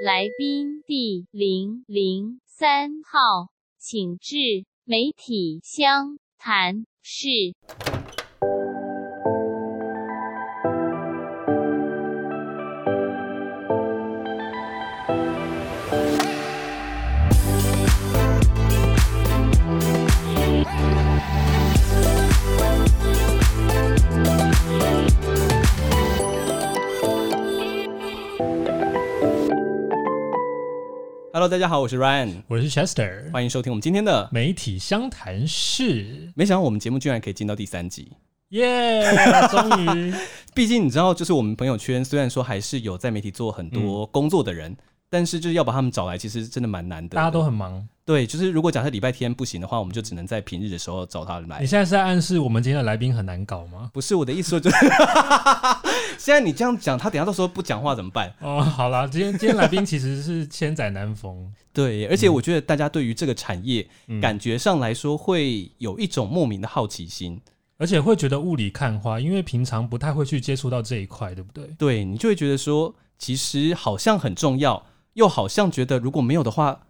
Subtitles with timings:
[0.00, 4.36] 来宾第零零三号，请至
[4.84, 7.28] 媒体相谈室。
[31.38, 36.32] Hello，大家好，我是 Ryan，我是 Chester，欢迎收听我们今天的媒体相谈室。
[36.34, 38.10] 没想到我们节目居然可以进到第三集，
[38.48, 39.04] 耶！
[39.48, 40.12] 终于，
[40.52, 44.76] 毕竟你知道，就是我们朋友圈虽然说还是有在媒体做很多工作的人，嗯、
[45.08, 47.14] 但是就是要把他们找来，其实真的蛮难的。
[47.14, 47.88] 大家都很忙。
[48.08, 51.60] 对，就是如果假设礼拜天不行的话，我们就只能在平日的时候找他来。
[51.60, 53.90] 你现在是在暗示我们今天的来宾很难搞吗？
[53.92, 54.76] 不是我的意思说，就是
[56.16, 58.32] 现在你这样讲，他等下到时候不讲话怎么办？
[58.40, 61.52] 哦，好啦，今天今天来宾其实是千载难逢。
[61.74, 67.38] 对，而且我觉得大家对于这个产业，嗯、感觉上来说会有一种莫名的好奇心，
[67.76, 71.66] 而且会觉得雾里看花，因为平常不太会去接触到这一块，对不对？
[71.76, 76.80] 对，你就会觉得说，其实好像很重要，又好像觉得如果没有的话。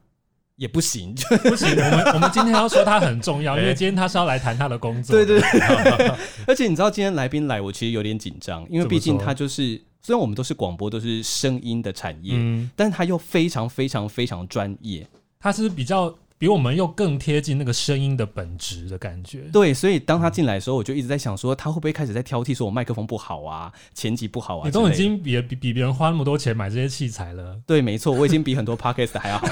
[0.59, 1.15] 也不行，
[1.45, 1.71] 不行。
[1.71, 5.17] 我们 我们今天要说他很重要，因为今天他是要来谈他的工作。
[5.17, 6.13] 对对对，
[6.47, 15.07] 而且你知道今天来宾来，我其实有点紧张，因为毕竟他就是虽然我们都是广播，都是声音的产业，嗯，但是他又非常非常非常专业，
[15.41, 16.15] 他是比较。
[16.39, 19.41] 比我们又更贴近那个声音的本质的感觉。
[19.53, 24.63] 对，所以当他进来的时候，我就一直在想说，他会不会开始在挑剔，说我麦克风不好啊，前级不好啊？
[24.67, 27.59] 你都已经比比比别人花那么多钱买这些器材了。
[27.67, 29.39] 对，没错，我已经比很多 podcast 还要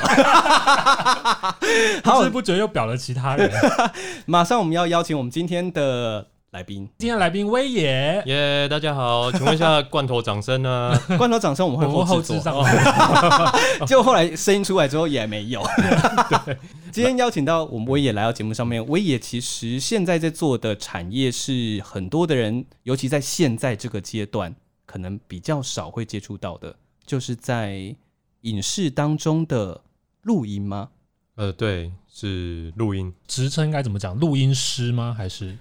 [2.04, 2.18] 好。
[2.20, 3.50] 不知不觉又表了其他人。
[4.26, 6.28] 马上我们要邀请我们今天的。
[6.56, 10.98] 来宾，今天来宾威爷，耶，yeah, 大家好，请问一下罐头掌声呢？
[11.18, 12.64] 罐头掌声我们会后制作，
[13.86, 15.62] 结果 后来声音出来之后也没有。
[16.46, 16.56] 对，
[16.90, 24.56] 今天邀请到我们威爷来到节目上面，威爷其实现在在做的产业是很多的人，尤其在现在这个阶段，
[24.86, 26.74] 可能比较少会接触到的，
[27.04, 27.94] 就是在
[28.40, 29.82] 影视当中的
[30.22, 30.88] 录音吗？
[31.34, 34.18] 呃，对，是录音，职称应该怎么讲？
[34.18, 35.14] 录音师吗？
[35.14, 35.54] 还是？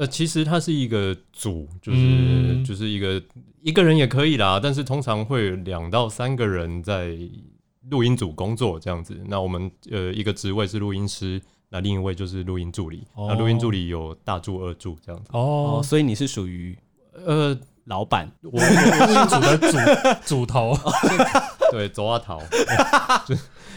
[0.00, 3.22] 呃，其实它是一个组，就是、嗯、就是一个
[3.60, 7.14] 一个人也可以啦，但是通常会有两到三个人在
[7.90, 9.14] 录音组工作这样子。
[9.26, 11.38] 那我们呃一个职位是录音师，
[11.68, 13.06] 那另一位就是录音助理。
[13.14, 15.28] 哦、那录音助理有大助、二助这样子。
[15.34, 16.74] 哦，所以你是属于
[17.26, 19.76] 呃老板，我录音组的组
[20.24, 20.74] 组头，
[21.70, 22.40] 对，走啊逃。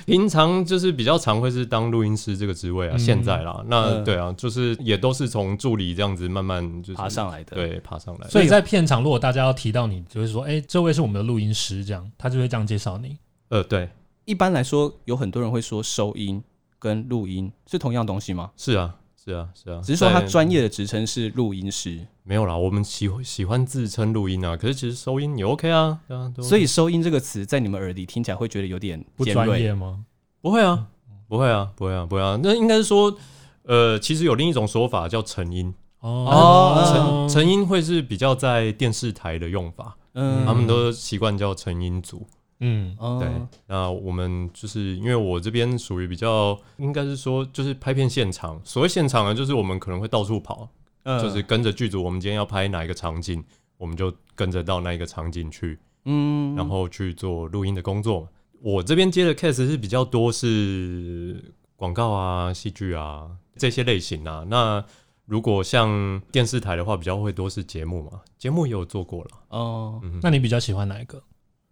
[0.05, 8.27] 平常就是比较常会是当录音师这个职位啊，嗯、现在啦，那对啊，就是也都是从助理这样子慢慢就是爬上来的，对，爬上来。
[8.27, 13.17] 所以在片场，如果大家要提到你，就会说，哎、欸，这位是我们的录音师，这样他就会这样介绍你。
[13.47, 13.87] 呃，对，
[14.25, 16.43] 一般来说，有很多人会说收音
[16.79, 18.51] 跟录音是同样东西吗？
[18.57, 18.93] 是啊。
[19.23, 22.57] 是啊，是啊，只是说他专业的职称是录音师，没有啦。
[22.57, 26.29] 我们喜喜欢自称录音啊，可是其实收音也 OK 啊，对啊。
[26.41, 30.03] 所以收音这个词在你们耳里听起来会觉得有点不专业吗？
[30.41, 30.87] 不会啊，
[31.29, 32.37] 不会啊，不会啊，不会啊。
[32.43, 33.15] 那应该是说，
[33.61, 36.83] 呃，其实有另一种说法叫成音哦，
[37.29, 42.27] 成成音会是比较在电视台的用法，嗯，他们都习惯叫成音组。
[42.59, 43.29] 嗯，对，
[43.67, 48.59] 那我们就是因为我这边属于比较，应该是说就是拍片现场。
[48.63, 50.69] 所谓现场呢，就是我们可能会到处跑，
[51.03, 53.43] 嗯、就是跟着剧组，我们今天要拍哪一个场景，
[53.77, 58.27] 我们就跟着到那一个场景去，嗯，然后去做录音的工作。
[58.61, 64.45] 我这边接的 case 是比较多是广告啊、戏剧啊这些类型啊。
[64.47, 64.81] 那
[65.25, 69.31] 如果像电视台的话，比较会多是节目嘛，节目也有做过了。
[69.49, 71.21] 哦，嗯、那你比较喜欢哪一个？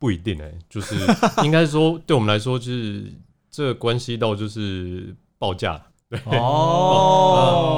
[0.02, 0.96] 不一定哎、欸，就是
[1.44, 3.06] 应该说，对我们来说，就是
[3.52, 5.80] 这关系到就是报价。
[6.10, 7.78] 对哦，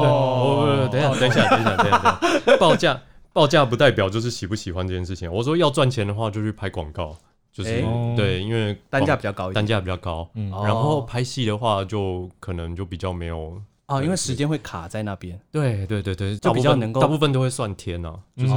[0.89, 3.01] 对，等一下，等一下，等一下，等一下，报价
[3.33, 5.29] 报价不代表就是喜不喜欢这件事情。
[5.29, 7.13] 我说要赚钱的话，就去拍广告，
[7.51, 7.83] 就是
[8.15, 10.29] 对，因为单价比较高，单价比较高。
[10.35, 13.61] 嗯，然后拍戏的话，就可能就比较没有。
[13.95, 15.39] 哦，因为时间会卡在那边。
[15.51, 18.53] 对对对对，就比较能够，大部分都会算天呐，就是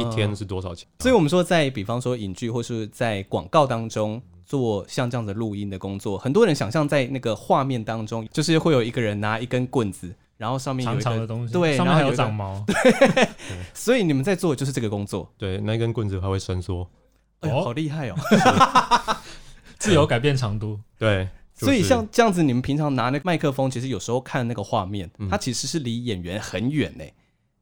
[0.00, 0.88] 一天是多少钱。
[0.98, 12.64] 所以我们说，在比方说影剧或是在广告当中做像这样的录音的工作，很多人想象在那个画面当中，就是会有一个人拿一根棍子，然后上面有一个长长的东西，对，上面还有长毛。
[12.66, 13.28] 对，
[13.74, 15.30] 所以你们在做的就是这个工作。
[15.36, 16.88] 对，那根棍子还会伸缩。
[17.40, 18.16] 哎，好厉害哦！
[19.78, 20.80] 自由改变长度。
[20.98, 21.28] 对。
[21.58, 27.04] 所以像这样子，你们平常拿那个麦克风，其实有时候看那个画面，它其实是离演员很远呢。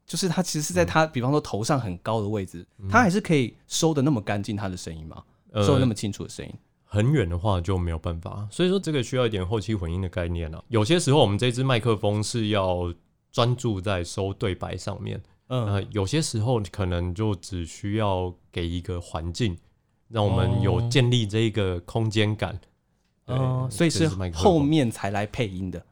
[0.07, 5.21] 就是他其实是在他，比方说头上很高的位置，他还是可以收的那么干净他的声音吗？
[5.55, 6.55] 收的那么清楚的声音？
[6.85, 8.47] 很远的话就没有办法。
[8.49, 10.63] 所以说这个需要一点后期混音的概念啊。
[10.69, 12.95] 有些时候我们这支麦克风是要
[13.33, 19.59] 专注在收对白上面，嗯，呃，有些时候可能就只需要给一个环境，
[20.07, 22.55] 让我们有建立这一个空间感。
[22.55, 22.61] 哦，
[23.71, 25.83] 所以是后面才来配音的。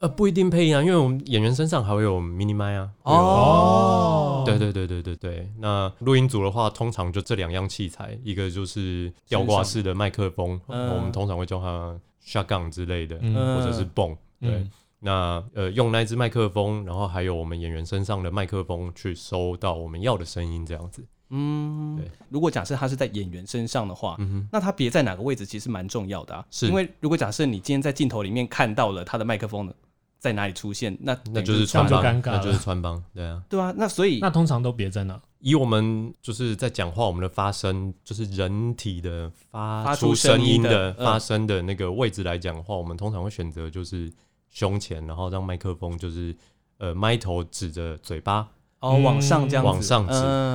[0.00, 2.90] 呃，不一定配音啊，因为我们演员身上还会有 mini 麦啊。
[3.02, 5.52] 哦，对对对对对对。
[5.58, 11.94] 那录音组的话，通常就这两样器材，一个就是吊挂式的麦克风，嗯、我们通常会叫它
[12.24, 14.16] shotgun 之类的，嗯、或者是 boom。
[14.40, 14.70] 对，嗯、
[15.00, 21.04] 那呃，用那只麦克风，然后还有我们演员身上的麦克风去收到我们要的声音，这样子。
[21.30, 22.10] 嗯，对。
[22.28, 26.44] 如果假设他是在演员身上的话，嗯、那他别在哪个位置其实蛮重要的啊。
[26.50, 29.72] 是因为如果假设你今天在镜头里面看到了他的麦克风呢？
[30.18, 30.94] 在哪里出现？
[31.00, 33.72] 那那就是穿帮，那就是穿帮，对啊，对啊。
[33.74, 35.18] 那所以那通常都别在哪。
[35.38, 44.12] 以我们就是在讲话，我们的发声就是人体的发出声音的发声的那个位置来讲的话，我们通常会选择就是
[44.50, 46.36] 胸前，然后让麦克风就是
[46.76, 48.46] 呃麦头指着嘴巴
[48.80, 50.14] 哦往上这样往上指。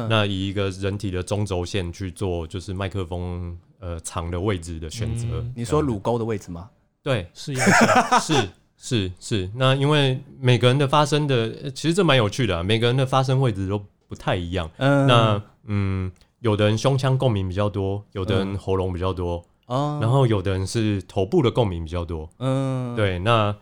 [0.10, 5.46] 那以一个人体的中轴线去做，就是麦克风呃长的位置的选择。
[5.56, 6.70] 你说乳沟的位置吗？
[7.02, 7.66] 对，是要
[8.20, 8.50] 是。
[8.78, 14.70] 是是，那因为每个人的发声的，其实这蛮有趣的啊，每个人的发声位置都不太一样。
[14.76, 22.30] 嗯，那嗯，有的人胸腔共鸣比较多，有的人喉咙比较多，哦，然后有的人是头部的共鸣比较多。
[22.40, 23.56] 嗯，对，那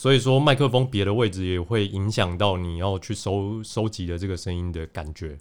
[0.00, 5.36] 所以说麦克风别的位置也会影响到你要去收收集的这个声音的感觉，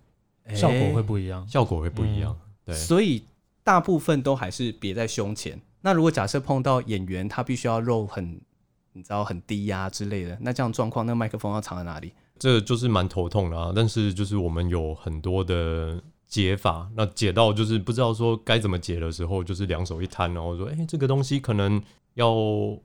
[0.53, 2.37] 效果会不一样，效果会不一样。
[2.65, 3.23] 对，所以
[3.63, 5.57] 大部分都还是别在胸前。
[5.79, 8.41] 那如果假设碰到演员，他必须要肉很。
[8.91, 12.11] 你知道很低压、啊、之类的，那这样状况，那个麦克风要藏在哪里？
[12.39, 13.71] 这就是蛮头痛的啊。
[13.73, 21.81] 但是就是我们有很多的解法，那解到就是不知道说该怎么解的时候，就是两手一摊，然后说，哎、欸，这个东西可能
[22.15, 22.33] 要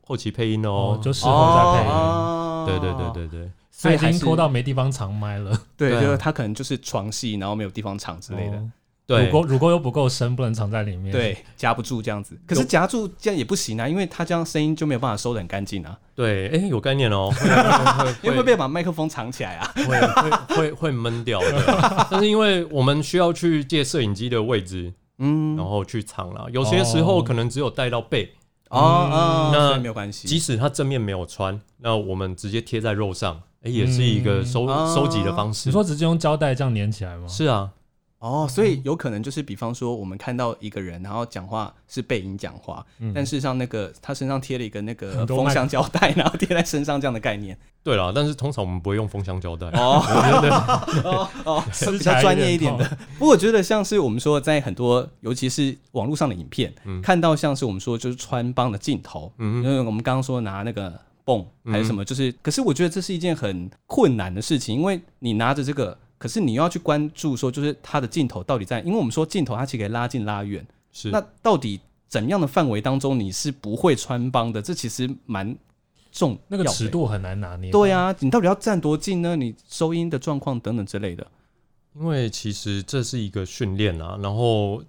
[0.02, 1.92] 后期配音、喔、哦，就适合再配音。
[1.94, 5.58] 哦、对对对对对，所以已经拖到没地方藏麦了。
[5.76, 8.56] 对，就是他可能就是床戏，然后没有地方藏之类的。
[8.56, 8.70] 哦
[9.06, 12.34] 对，如果如果又不够深，不能藏在里面，对，夹不住这样子。
[12.46, 15.94] 可是夹住这样也不行啊，因为它这样声音就没有办法收得很干净啊。
[16.14, 17.30] 对，哎、欸，有概念哦，
[18.24, 19.72] 因为会不会把麦克风藏起来啊？
[19.76, 22.06] 会会会会闷掉的。
[22.10, 26.46] 但是因为我们需要去借摄影机的位置，嗯，然后去藏了。
[26.50, 28.32] 有些时候可能只有带到背
[28.70, 30.26] 哦，嗯、那没有关系。
[30.26, 35.68] 即使它正面没有穿，那我们直接贴在肉上，哎、欸，也是一个收、嗯、收集的方式。
[35.68, 37.28] 你说直接用胶带这样粘起来吗？
[37.28, 37.70] 是啊。
[38.24, 47.54] 哦，所以有可能就是，比方说，我们看到一个人，然后讲话是背影讲话，嗯、但事实上那个他身上贴了一个那个封箱胶带， 然后贴在身上这样的概念。
[47.82, 49.66] 对啦，但是通常我们不会用封箱胶带。
[49.72, 50.00] 哦，
[51.04, 52.88] 哦 哦，比较专业一点的。
[53.18, 65.98] 不过我觉得像是我们说，在很多尤其是网络上的影片，嗯、看到像是我们说就是穿帮的镜头，嗯，因为我们刚刚说拿那个泵还是什么，就是，嗯、可是我觉得这是一件很困难的事情，因为你拿着这个。
[66.24, 71.78] 可是你又要去关注说，就是它的镜头到底在，因为我们说镜头它其实可以拉近拉远，是那到底
[72.08, 74.62] 怎样的范围当中你是不会穿帮的？
[74.62, 75.54] 这其实蛮
[76.10, 77.70] 重，那个尺度很难拿捏。
[77.70, 79.36] 对啊，你到底要站多近呢？
[79.36, 81.26] 你收音的状况等等之类的。
[81.94, 84.82] 因为其实这是一个训练啊，然后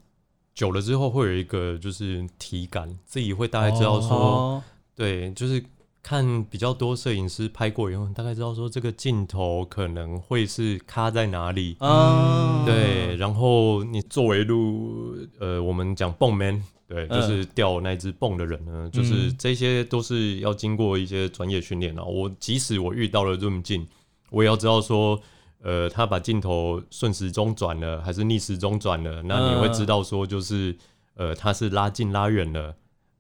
[0.54, 4.64] 久了之后会有一个就是体感，自己会大概知道说，哦、
[4.95, 5.62] 对，就是。
[6.06, 11.78] 看比较多摄影师拍过以后，大概知道说这个镜头可能会是卡在哪里。
[11.80, 13.16] 嗯，对。
[13.16, 22.06] 然后你作为录呃，我们讲蹦 man，对，就是吊那只蹦的人呢，嗯、就是这些都是要经过一些专业训练的。
[22.06, 23.88] 我即使我遇到了 zoom 镜，
[24.30, 25.19] 我也要知道说，
[25.64, 30.78] 呃，他把镜头顺时钟转了还是逆时钟转了，那你会知道说就是
[31.16, 32.76] 呃，他是拉近拉远了。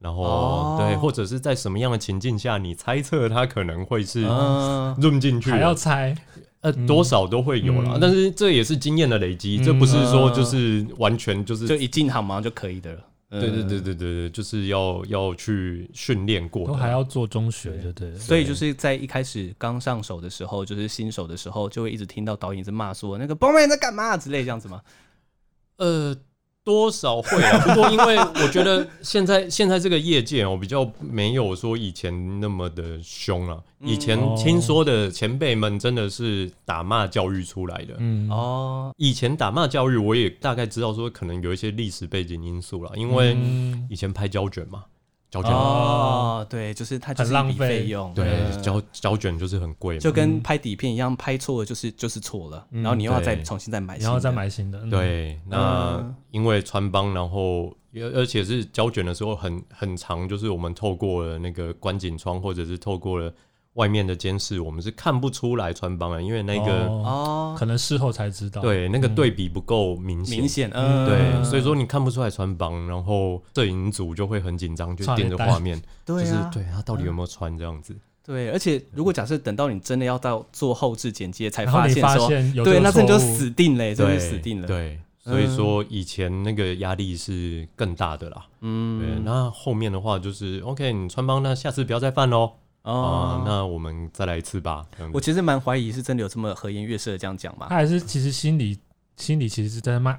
[0.05, 6.15] 然后、哦、对，或者是在什么样的情境下，你猜测他可能会是 zoom 进去，还要猜，
[6.61, 7.93] 呃，多少都会有啦。
[7.95, 12.99] 嗯、但是这也是经验的累积，嗯、这不是说就是完全就是就一进行马上就可以的了。
[13.31, 18.15] 对对对对对对，就是要要去训练过，都还要做中学，对对。
[18.19, 24.81] 所以就是在一开始刚上手的时候，就是新手的时候，就会一直听到导演在骂说那个 Boom 在干嘛之类这样子吗？
[25.77, 26.15] 呃。
[26.65, 33.63] 多少会啊，不过因为我觉得现在现在这个业界哦，比较没有说以前那么的凶了。
[33.81, 37.93] 以前听说的前辈们真的是打骂教育出来的。
[37.99, 43.37] 嗯哦，以前打骂教育我也大概知道说可能有一些历史背景因素了，因为
[43.87, 44.83] 以前拍胶卷嘛。
[45.41, 45.51] 胶卷。
[45.53, 47.85] 哦，对，就是它就是一笔费。
[47.85, 54.79] 用，对，胶胶卷就是很贵，就跟拍底片一样，拍错了就是就是错了，然后你又要再重新再买，然后再买新的。
[54.89, 63.33] 对，那因为穿帮，然后而而且是胶卷的时候很很长，就是我们透过了那个观景窗，或者是透过了。
[63.75, 68.61] 外面的监视，我们是看不出来穿帮的，因为那个哦，可能事后才知道。
[68.61, 77.95] 对，那个对比不够明显，明显，嗯，对，所以说你看不出来穿帮，然后摄影组就会很紧张，就盯着画面，就是对他到底有没有穿这样子。
[78.25, 82.29] 对，而且如果假设等到你真的要到做后置剪接才发现说，
[82.63, 84.67] 对，那这就死定了，这就死定了。
[84.67, 88.45] 对，所以说以前那个压力是更大的啦。
[88.61, 92.53] 嗯，对，那后面的话就是 OK，你穿帮，那下次不要再犯喽。
[92.85, 94.85] 哦、呃，那我们再来一次吧。
[95.11, 97.65] 我其实蛮怀疑是真的有这么和颜悦色的这样讲吗？
[97.69, 98.77] 他还是其实心里
[99.17, 100.17] 心里其实是在骂。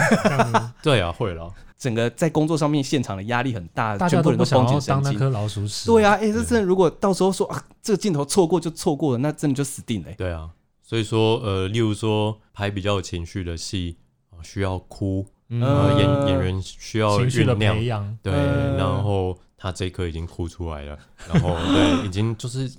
[0.82, 1.50] 对啊，会了。
[1.78, 5.86] 整个在工作上面现场的压力很大，大家都不想要当那颗老鼠屎。
[5.86, 10.08] 对啊，哎、欸，这真的如果到时候说啊，这个镜头错过就错过了，那真的就死定了。
[10.16, 10.50] 对啊，
[10.82, 13.96] 所以说呃，例如说拍比较有情绪的戏，
[14.42, 19.38] 需要哭，嗯、呃，演演员需要情绪的培养，对，嗯、然后。
[19.56, 20.98] 他这一刻已经哭出来了，
[21.32, 22.70] 然后对，已经就是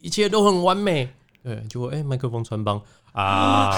[0.00, 1.08] 一切都很完美，
[1.42, 2.80] 对，结果哎，麦克风穿帮。
[3.12, 3.72] 啊，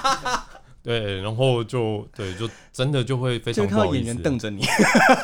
[0.82, 4.64] 对，然后就对，就真的就会非常不好意思，演员瞪着你，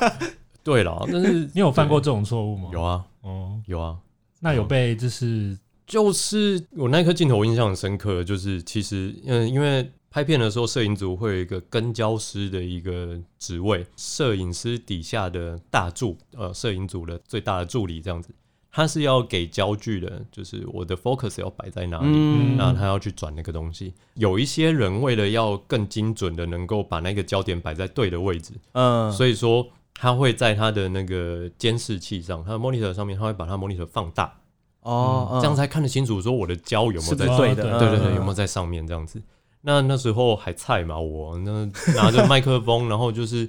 [0.62, 2.68] 对了， 但是你有犯过这种错误吗？
[2.72, 3.96] 有啊，哦，有啊，
[4.40, 9.90] 那有被就是就是我那颗镜头我印象很深刻，就是其实嗯，因为。
[10.16, 18.30] 拍片的时候，摄影组会有一个跟焦师的一个职位，摄影师底下的大助，呃，摄影组的最大的助理这样子，
[18.72, 23.92] 他是要给焦距的，就是我的 focus 要摆在哪里，嗯、然后他要去转那个东西。
[24.14, 34.34] 有一些人为了要更精准的能够把那个焦点摆在对的位置，嗯，所以说他会在他的那个监视器上，他的 monitor 上面，他会把他 monitor 放大，
[34.80, 39.20] 哦，嗯、这样才看得清楚，说我的焦有没有在对的，对对对，有没有在上面这样子。
[39.66, 43.48] 那那时候还菜嘛，我那拿着麦克风， 然后就是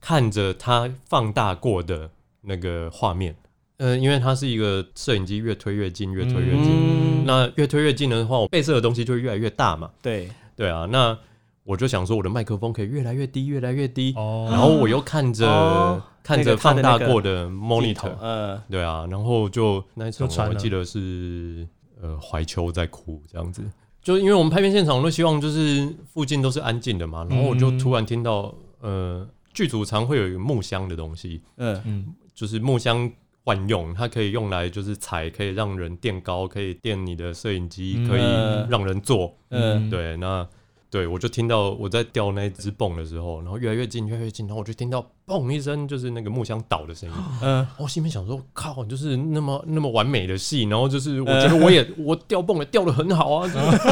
[0.00, 2.08] 看着它放大过的
[2.42, 3.34] 那个画面，
[3.78, 9.90] 呃，因为它是一个摄影机越推越近，越推越近，嗯、那越推越近的话，我背摄的东西就会越来越大嘛。
[10.00, 10.30] 对。
[10.54, 11.18] 对啊，那
[11.64, 21.66] 我就想说，我的麦克风可以越来越低，越来越低，哦、然后我又看着、哦、看着放大过的 monitor，嗯，对啊，然后就那一场我记得是
[22.00, 23.62] 呃怀秋在哭这样子。
[24.08, 31.78] 就因为我们拍片现场，我都希望就是附近都是安静的嘛，然后我就突然听到，呃，剧组常会有一个木箱的东西，嗯。
[31.84, 33.12] 嗯，就是木箱
[33.44, 38.22] 万用，它可以用来就是踩，可以让人垫高，可以垫你的摄影机，可以
[38.70, 40.48] 让人坐，嗯，对，那。
[40.90, 47.14] 对，我就听到我在吊那只泵的时候，然后越来越近，越来越近，然后我就听到嘣一声，就是那个木箱倒的声音。
[47.42, 53.46] 嗯，我心里面想说，靠，就是那么那么完美的戏，然后就是我觉得我也我吊泵也吊得很好啊。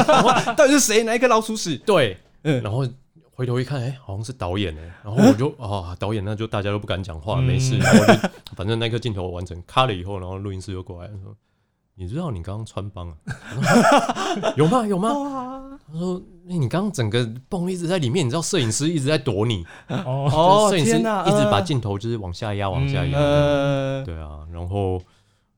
[0.57, 1.03] 到底是谁？
[1.03, 1.77] 哪一个老鼠屎？
[1.85, 2.83] 对，嗯，然后
[3.31, 11.35] 回头一看，哎，好像是导演哎，然后我就啊，导演那就大家都不敢讲话，没事，然后我就反正那颗镜头完成咔了以后，然后录音师就过来说，
[11.97, 13.17] 你知道你刚刚穿帮啊？
[14.55, 14.85] 有吗？
[14.87, 15.79] 有吗？
[15.91, 16.21] 他说。
[16.49, 24.97] 欸、你刚刚整个泵一直在里面，你知道摄影师一直在躲你 哦，摄影师一直把镜头就是往下压，往下压，呃、对啊，然后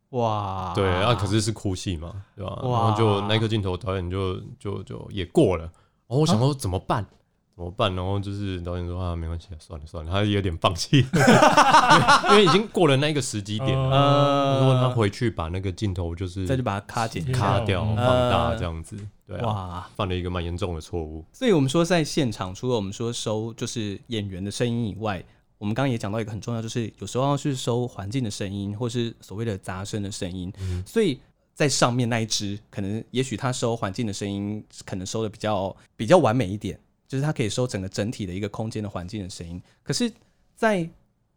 [0.09, 2.55] 哇，对啊，可是是哭戏嘛，对吧？
[2.63, 5.65] 哇然后就那颗镜头，导演就就就也过了，
[6.07, 7.03] 然后我想说怎么办？
[7.03, 7.09] 啊
[7.59, 7.93] 怎么办？
[7.93, 10.99] 然后就是导演说啊，没关系，算了算了，他有点放弃，
[12.31, 14.61] 因为已经过了那个时机点了。
[14.61, 18.97] 然后他回去把那个镜头就是再去把它卡剪、卡掉、放大这样子，
[19.27, 21.25] 对啊，哇，犯了一个蛮严重的错误。
[21.33, 25.21] 所以我们说在现场，除了我们说收就是演员的声音以外，
[25.57, 30.49] 我们刚刚也讲到一个很重要，就是有时候要去收环境的声音，或是所谓的杂声的声音。
[30.85, 31.19] 所以
[31.53, 36.79] 在上面那一支，可能也许他收环境的声音，可能收的比较比较完美一点。
[37.09, 40.09] 就是它可以收整个整体的一个空间的环境的声音，可是，
[40.55, 40.87] 在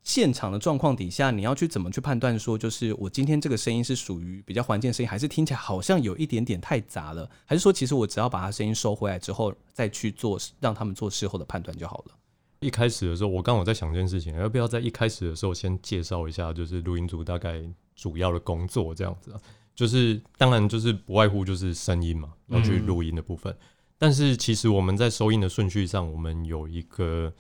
[0.02, 12.14] 现场的状况底下，你要去怎么去判断说，就是我今天这个声音是属于比较环境的声音，还是听起来好像有一点点太杂了，还是说其实我只要把它声音收回来之后，再去做让他们做事后的判断就好了？
[12.61, 17.62] 一开始的时候，我刚好在想这件事情，要不要在一开始的时候先介绍一下，就是录音组大概
[17.97, 19.41] 主要的工作这样子啊？
[19.75, 23.50] 就是当然就是不外乎就是声音嘛，要去录音的部分。
[23.52, 23.59] 嗯
[24.03, 27.33] 但是其实我们在收音的顺序上，我们有一个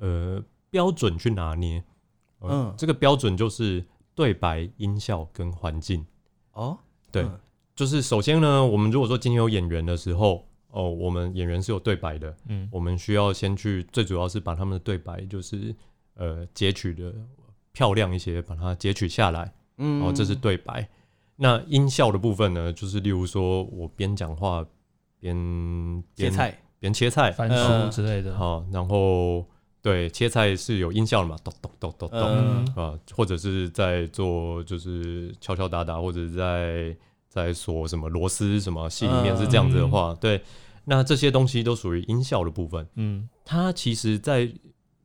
[0.00, 1.80] 呃标准去拿捏。
[2.40, 6.04] 呃、嗯，这个标准就是对白、音效跟环境。
[6.50, 6.76] 哦，
[7.12, 7.38] 对，嗯、
[7.76, 12.36] 就是首先呢，我们如果说今天有演员的时候，哦，我们演员是有对白的。
[12.48, 15.72] 嗯，我们需要先去，最主要是把他们的对白就是
[16.14, 17.14] 呃截取的
[17.70, 19.54] 漂亮一些，把它截取下来。
[19.76, 20.88] 嗯，哦，这是对白。
[21.36, 24.66] 那音效的部分呢，就是例如说我边讲话。
[25.20, 28.34] 边切菜，边切菜，翻书之类的。
[28.36, 29.46] 好，然后
[29.82, 36.96] 对，切菜是有音效的嘛，咚咚咚咚咚啊，或者是在做就是敲敲打打，或者是在
[37.28, 40.42] 在锁什么螺丝什么戏里面是这样子的话，嗯、对，
[40.84, 42.86] 那这些东西都属于音效的部分。
[42.94, 44.50] 嗯，它其实，在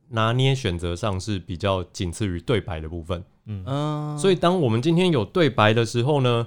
[0.08, 3.22] 拿捏选择上是比较仅次于对白的部分。
[3.46, 6.46] 嗯，所以当我们今天有对白的时候呢，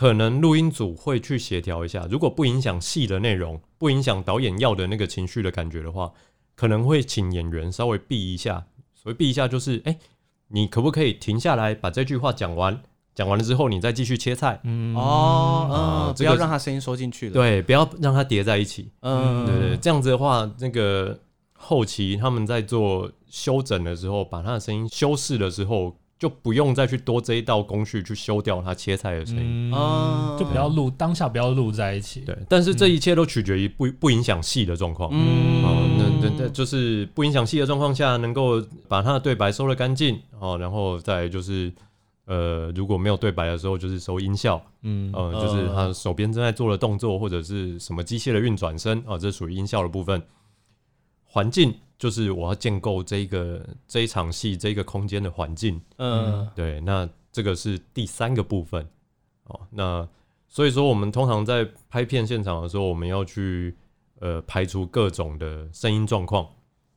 [0.00, 6.10] 可能录音组会去协调一下，如果不影响戏的内容，不影响导演要的那个情绪的感觉的话，
[6.56, 8.64] 可能会请演员稍微避一下。
[8.94, 9.98] 所谓避一下，就是哎、欸，
[10.48, 12.80] 你可不可以停下来把这句话讲完？
[13.14, 14.58] 讲完了之后，你再继续切菜。
[14.64, 15.76] 嗯哦，嗯，
[16.06, 17.34] 呃、不要让他声音收进去了。
[17.34, 18.90] 对，不要让它叠在一起。
[19.00, 21.20] 嗯，对，对对，这样子的话，那个
[21.52, 25.94] 后期他们在做修整的时候，把他的声音修饰的时候。
[26.20, 32.20] 就不用再去多这一道工序去修掉它切菜的声音，嗯，就不要录当下不要录在一起。
[32.20, 35.08] 对，但是这一切都取决于不不影响戏的状况。
[35.14, 35.62] 嗯，
[35.98, 41.72] 那那那就是不影响戏的状况下，能够把它的对白收的干净哦，然后再就是
[42.26, 44.60] 呃，如果没有对白的时候，就是收音效。
[44.82, 50.22] 嗯，呃，就是他手边正在做的动作或者是什么机械的运转声啊，这属于音效的部分。
[51.30, 51.72] 环境。
[52.00, 58.88] 就是我要建构这一个这一场戏这个空间的环境，嗯，对，那这个是第三个部分
[59.44, 59.60] 哦。
[59.68, 60.08] 那
[60.48, 63.76] 所以说，我们通常在拍片现场的时候，我们要去
[64.18, 66.48] 呃排除各种的声音状况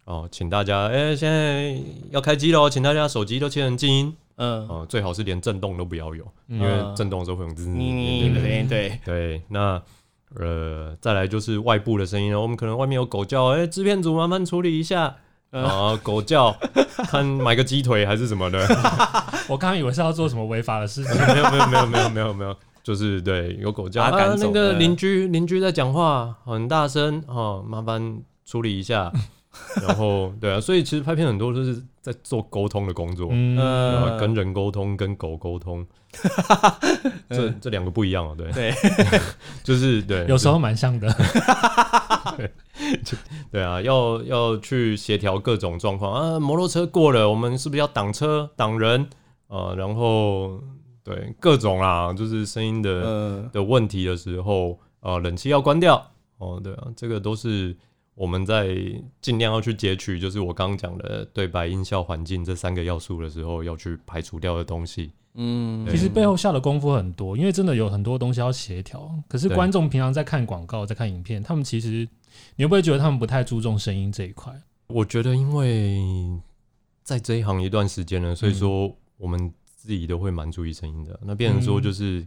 [0.05, 1.77] 哦，请大家哎、欸，现在
[2.09, 9.83] 要开机喽，请大家手机都切成静音，嗯，哦，最好是连震动都不要有，因为震动的时候会有滋滋的声音，对对，那。
[10.39, 15.15] 呃，再来就是外部的声音，我们可能外面有狗叫，哎、欸，制片组麻烦处理一下
[15.51, 16.55] 啊，狗叫，
[17.09, 18.59] 看买个鸡腿还是什么的。
[19.47, 29.11] 我刚刚以为是要做什么违法的事情， 没有没有没有没有没有没有，就是对有狗叫啊，那个邻居邻居在讲话很大声哦，麻烦处理一下。
[29.85, 35.85] 然后对啊，所以其实拍片很多都是在做沟通的工作，嗯，跟人沟通，跟狗沟通。
[37.29, 38.51] 这这两个不一样哦，对。
[38.51, 38.73] 对，
[39.63, 41.11] 就是对， 有时候蛮像的，
[42.37, 42.51] 对，
[43.51, 46.13] 对啊，要要去协调各种状况。
[46.13, 49.07] 啊，摩托车过了，我们是不是要挡车挡人？
[49.47, 49.73] 啊？
[49.75, 50.61] 然后
[51.03, 56.11] 对各种啦，就是声音的、呃、的问题的时候啊，冷气要关掉。
[56.37, 57.75] 哦，对啊，这个都是
[58.15, 58.75] 我们在
[59.21, 65.11] 尽量要去截取，就是我刚刚讲的对白、音效、环境这三个要素的时候，要去排除掉的东西。
[65.35, 69.11] 嗯，其实背后下的功夫很多，因为真的有很多东西要协调。
[69.27, 72.07] 可是观众平常在看广告、在看影片，他们其实
[72.55, 74.53] 你会不会觉得他们不太注重声音这一块？
[74.87, 76.39] 我觉得，因为
[77.03, 81.19] 在这一行一段时间了，所以说我们自己都会蛮注意声音的。
[81.23, 82.25] 那变成说，就是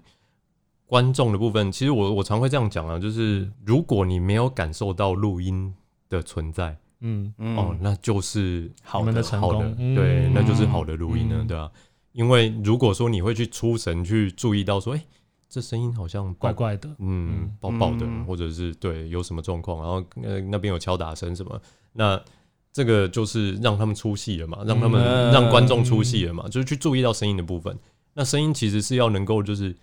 [0.87, 5.73] 观众的部分，其实我我常会这样讲啊，就是如果你没有感受到录音
[6.09, 11.71] 的存在，嗯嗯哦，那就是好的好的，对，那就是好的录音了，对吧？
[12.17, 15.07] 因为如果说你会去出神去注意到说，哎、欸，
[15.49, 21.61] 这声音好像怪怪的，嗯，爆爆的，嗯、或者是对有什么状况，然后呃那边有敲打声什么，
[21.93, 22.19] 那
[22.73, 27.79] 这个就是让他们出戏了嘛，让他们、嗯、让观众出戏了嘛，就是去注意到声音的部分。
[28.15, 29.77] 那声音其实是要能够就是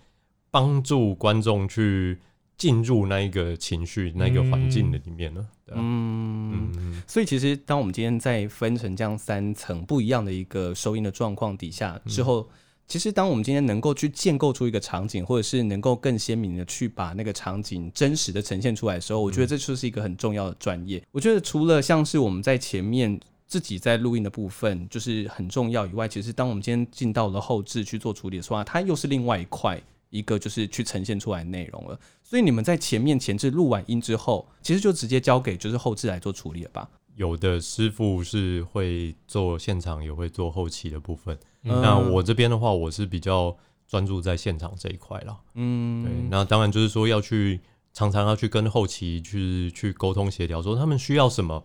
[0.50, 2.18] 帮助观众去。
[2.56, 5.46] 进入那一个情绪、那个环境的里面呢？
[5.72, 12.48] 嗯嗯，所以其实当我们今天在分成这样三层不一样的一个收音的状况底下之后，嗯、
[12.86, 21.02] 其实当我们今天能够去建构出一个场景，或者是能够更鲜明的去把那个场景真实的呈现出来的时候，我觉得这就是一个很重要的专业。
[21.10, 29.82] 我觉得除了像是我们在前面自己在录音的部分就是很重要以外，其实当我们今天进到了后置去做处理的时候，它又是另外一块。
[30.14, 36.88] 一个就是去呈现出来内容了，所以你们在前面前置录完音之后，其实就直接交给就是后置来做处理了吧？
[37.16, 41.36] 有的师傅是会做现场，也会做后期的部分。
[41.64, 43.56] 嗯、那我这边的话，我是比较
[43.88, 45.40] 专注在现场这一块了。
[45.54, 46.12] 嗯，对。
[46.30, 47.60] 那当然就是说要去
[47.92, 51.64] 常常要去跟后期去去沟通协调，说他们需要什么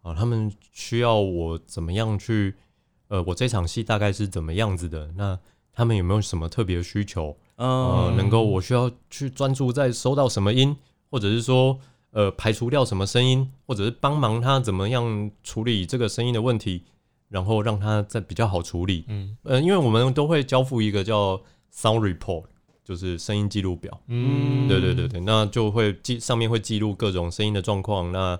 [0.00, 0.14] 啊？
[0.14, 2.54] 他们需要我怎么样去？
[3.08, 5.12] 呃，我这场戏大概是怎么样子的？
[5.16, 5.38] 那
[5.74, 7.36] 他们有没有什么特别的需求？
[7.62, 10.76] 呃，能够我需要去专注在收到什么音，
[11.10, 11.78] 或者是说，
[12.10, 16.82] 呃，排除掉什么声音，或者是帮忙他怎么样处理这个声音的问题，
[17.28, 19.04] 然后让他在比较好处理。
[19.06, 21.40] 嗯，呃，因为我们都会交付一个叫
[21.72, 22.44] sound report，
[22.84, 24.00] 就是声音记录表。
[24.08, 28.10] 嗯，对对对对，那就会记上面会记录各种声音的状况。
[28.10, 28.36] 那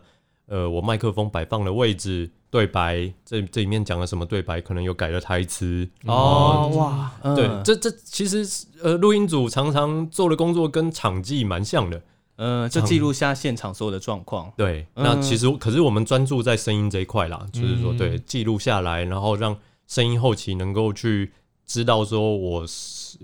[0.52, 2.30] 呃，我麦克风摆放的位置。
[2.50, 4.60] 对白，这这里面讲了什么对白？
[4.60, 8.46] 可能有改了台词哦，哇，对，这这其实
[8.82, 12.02] 呃，录音组常常做的工作跟场记蛮像的，
[12.36, 14.52] 嗯，就记录下现场所有的状况。
[14.54, 21.32] 对，那其实可是我们专注在声音这一块啦，就是说对记录下来，然后让声音后期能够去
[21.64, 22.66] 知道说我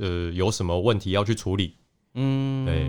[0.01, 1.75] 呃有什么问题要去处理。
[2.19, 2.81] 嗯，对，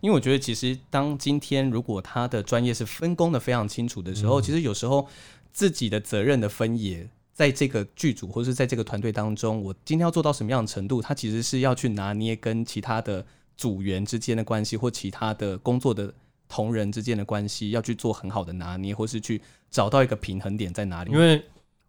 [0.00, 5.08] 因为我觉得其实当今天如果他的专业是分工的非常清楚的时候，其实有时候
[5.52, 7.08] 自己的责任的分野。
[7.36, 13.26] 在这个剧组或者是在这个团队当中，我今天要做到什么样的程度，他其实是要去拿捏跟其他的
[13.56, 16.14] 组员之间的关系，或其他的工作的
[16.48, 21.10] 同仁之间的关系，要去做很好的拿捏，或是去找到一个平衡点在哪里。
[21.10, 21.42] 因为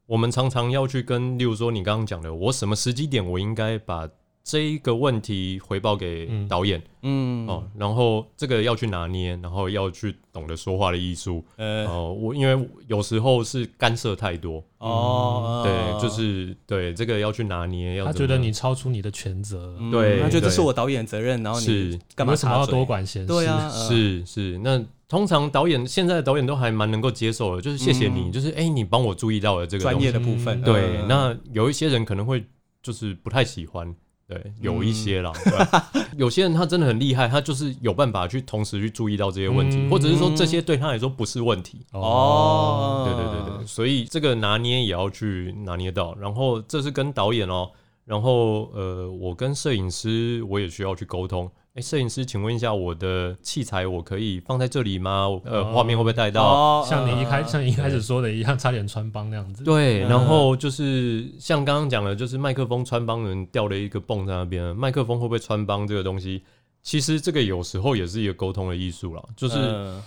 [0.07, 4.09] 我们常常要去跟，例如说你刚刚讲的，我什么时机点我应该把。
[4.45, 21.99] 这一个问题回报给导演，嗯，嗯哦，然后这个要去拿捏，然后要去懂得说话的艺术，呃，哦，我因为有时候是干涉太多，哦，对，就是对这个要去拿捏，要他觉得你超出你的权责，嗯、对，他觉得这是我导演责任，然后你是。
[22.13, 23.27] 干嘛什么要多管闲事？
[23.27, 32.45] 对啊，是是，那通常导演现在的导演都还蛮能够接受的，就是谢谢你，嗯、就是哎，你帮我注意到了这个专业的部分，对，嗯、那有一些人可能会
[32.83, 33.91] 就是不太喜欢。
[34.27, 35.31] 对，有一些啦，
[35.93, 41.85] 嗯、有些人他真的很厉害，他就是有办法去同时去注意到这些问题，嗯、或者是说这些对他来说不是问题。
[41.91, 46.15] 哦，对对对对，所以这个拿捏也要去拿捏到。
[46.15, 47.69] 然后这是跟导演哦，
[48.03, 51.49] 然后呃，我跟摄影师我也需要去沟通。
[51.75, 55.27] 哎，摄影师，请问一下，我的器材我可以放在这里吗？
[55.43, 56.41] 呃，画面会不会带到？
[56.41, 59.61] 哦、像你一开像你一开始说的一样，差点穿帮那样子。
[59.65, 66.43] 对，然后就是像刚刚讲的，就是麦克风穿帮人掉了一个泵在那边，麦克风会不会穿帮这个东西？
[66.81, 70.03] 其实这个有时候也是一个沟通的艺术了，就是、嗯、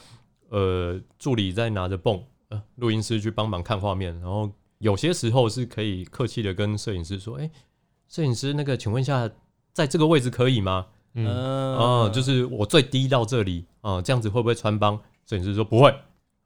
[0.49, 7.51] 呃，助理在拿着泵，呃，录音师去帮忙看画面，然后有些时候是可以客气的跟摄影师说：“哎，
[8.09, 9.29] 摄影师，那个请问一下，
[9.75, 10.87] 在这个位置可以吗？”
[11.27, 14.99] 嗯哦，就是我最低到这里啊，这样子会不会穿帮？
[15.27, 15.95] 摄影师说不会。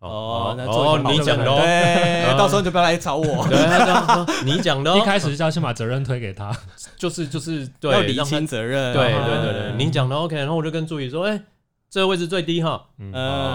[0.00, 3.46] 哦，那哦，你讲的，对，到时候就不要来找我。
[3.46, 6.52] 对，你讲的，一开始就要先把责任推给他，
[6.96, 8.92] 就是就是对，要理清责任。
[8.92, 11.40] 对对对对，你讲的 OK，然后我就跟助理说，哎，
[11.88, 13.12] 这个位置最低哈，嗯，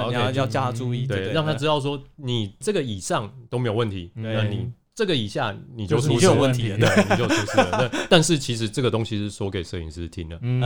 [0.08, 4.72] 你要要叫他注意，对，让他知道说你这个以上都没有问题，那你。
[4.98, 7.88] 这个以下你就出事有问题了，对，你就出事了。
[8.10, 10.60] 但是其实这个东西是说给摄影师听的，嗯，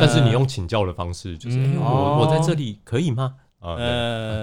[0.00, 3.34] 但是你用请教的方式，就是我我在这里可以吗？
[3.58, 3.74] 啊，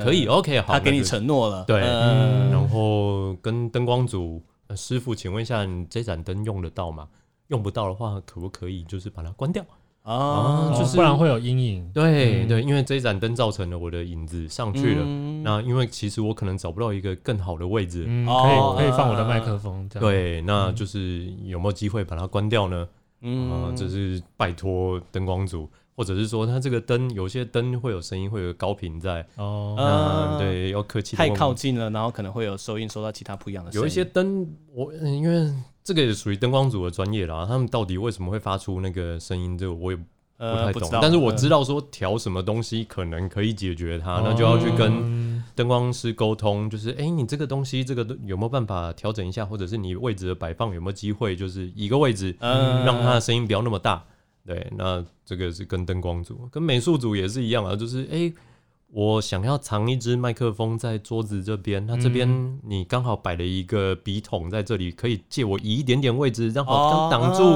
[0.03, 4.43] 可以，OK，好，他给你承诺了，对，然后跟灯光组
[4.75, 7.07] 师傅，请问一下，你这盏灯用得到吗？
[7.47, 9.63] 用不到的话，可不可以就是把它关掉？
[10.03, 11.87] 啊，就是不然会有阴影。
[11.93, 15.05] 对对，因为这一盏灯造成了我的影子上去了。
[15.43, 19.87] 那因为其实我可能找不到一个更好的位置，可以可以放我的麦克风。
[19.89, 22.87] 对，那就是有没有机会把它关掉呢？
[23.21, 29.23] 嗯，这是拜托灯光组，或者是说它这个灯有些灯会有声音，会有高频在。
[29.35, 31.15] 哦，对，要客气。
[31.15, 33.83] 太靠近了，然后可能会有收音收到其他不一样的声音。
[33.83, 35.53] 有一些灯，我因为。
[35.83, 39.57] 这个也属于灯光组的专业啦，他们到底为什么会发出那个声音？
[39.57, 40.03] 这个我也不
[40.37, 40.89] 太懂。
[40.91, 54.03] 呃、但是我知道说调什么东西可能可以解决它，嗯、那就要去跟灯光师沟通，就是哎，你这个东西这个有没有办法调整一下，或者是你位置的摆放有没有机会，就是一个位置，嗯，让它的声音不要那么大。
[54.45, 58.31] 对，那这个是跟灯光组，跟美术组也是一样啊，就是哎。
[58.93, 67.55] 我想要藏一支麦克风在桌子这边，那这边你刚好摆了一个笔筒在这里，可以借我移一点点位置，让好挡住，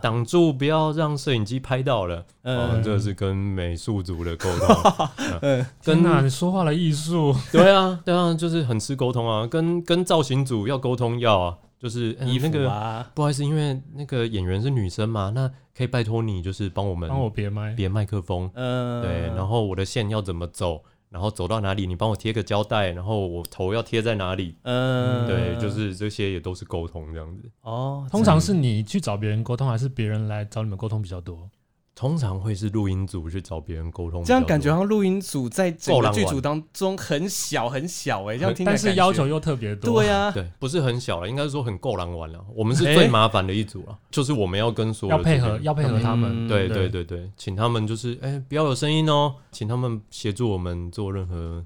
[0.00, 2.24] 挡住，不要让摄影机拍到了。
[2.42, 5.08] 嗯，这是跟美术组的沟通。
[5.42, 7.34] 嗯，跟哪你说话的艺术？
[7.50, 9.44] 对啊，对啊，就是很吃沟通啊。
[9.46, 11.58] 跟跟造型组要沟通要啊。
[11.82, 17.74] 就是你那个不好意思，因为那个演员是女生嘛，那可以拜托你，就是帮我们帮我别麦。
[17.74, 27.50] 别麦克风，嗯，对，然后我的线要怎么走，然后走到哪里，你帮我贴个胶带，然后我头要贴在哪里，嗯，对，就是这些也都是沟通这样子。
[27.62, 31.50] 哦，通常是你去找别人沟通，还是别人来找你们沟通比较多？
[31.94, 40.02] 通常会是录音组去找别人沟通，这样感觉好像录音组在整个剧组当中很小很小哎，这样听，但是要求又特别多。
[40.02, 42.42] 对呀，对，不是很小了，应该是说很够狼玩了。
[42.54, 46.48] 我们是最麻烦的一组了，就是我们要跟所有要配合，要配合他们。
[46.48, 51.64] 对对对对，请他们就是哎，不要有声音哦，请他们协助我们做任何。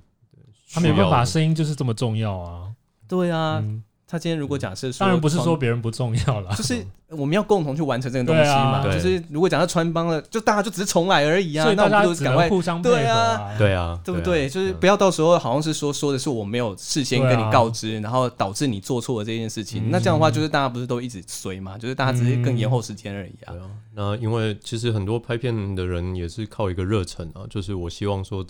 [0.73, 2.73] 他没有办法，声音就是这么重要啊。
[3.09, 3.63] 对啊，
[4.09, 8.79] 他今天如果假设说，当然不是说别人不重要啦，就是我们要共同去完成这个东西嘛。
[8.79, 11.65] 啊、就是如果讲到穿帮了，就大家就只是重来而已啊。
[11.65, 14.49] 所以大家那我们就赶快互相配合、啊、对啊，对啊，对不对？
[14.49, 19.89] 就是不要到时候好像是说说的是我没有事先跟你告知，啊、然后导致你做错了这件事情。
[19.89, 21.77] 嗯、那这样的话，就是大家不是都一直随嘛？
[21.77, 23.51] 就是大家只是更延后时间而已啊。
[23.53, 23.71] 对啊。
[23.93, 28.47] 那因为其实很多拍片的人也是靠一个热忱啊，就是我希望说，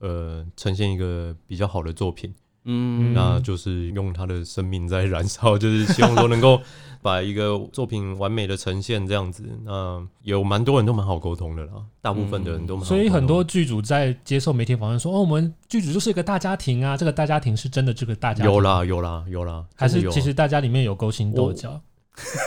[0.00, 2.34] 呃，呈现一个比较好的作品。
[2.64, 6.60] 嗯，那就是用他的生命在燃烧，就是希望说能够
[7.00, 9.42] 把一个作品完美的呈现这样子。
[9.64, 12.86] 那有蛮多人都蛮好沟通的啦，大部分的人都蛮好。
[12.86, 21.80] 所以很多剧组在接受媒体访问说：“哦，我们剧组就是一个大家庭啊，这个大家庭是真的这个大家庭。”有啦，有啦，有啦，还是其实大家里面有勾心斗角？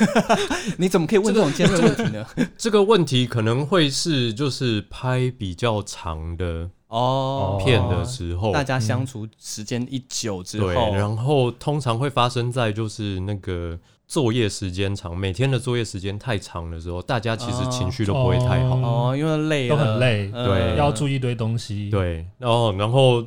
[0.78, 2.24] 你怎么可以问这种尖锐问题呢？
[2.56, 6.70] 这个 问题可能会是就是拍比较长的。
[6.94, 13.76] 哦，片的时候，大家相处时间一久之后，对，然后通常会发生在就是那个
[14.06, 18.76] 作业时间长，每天的作业时间太长的时候，大家其实情绪都不会太好。
[18.76, 23.26] 哦，因为累，都很累，对，要注意一堆东西，对，然后然后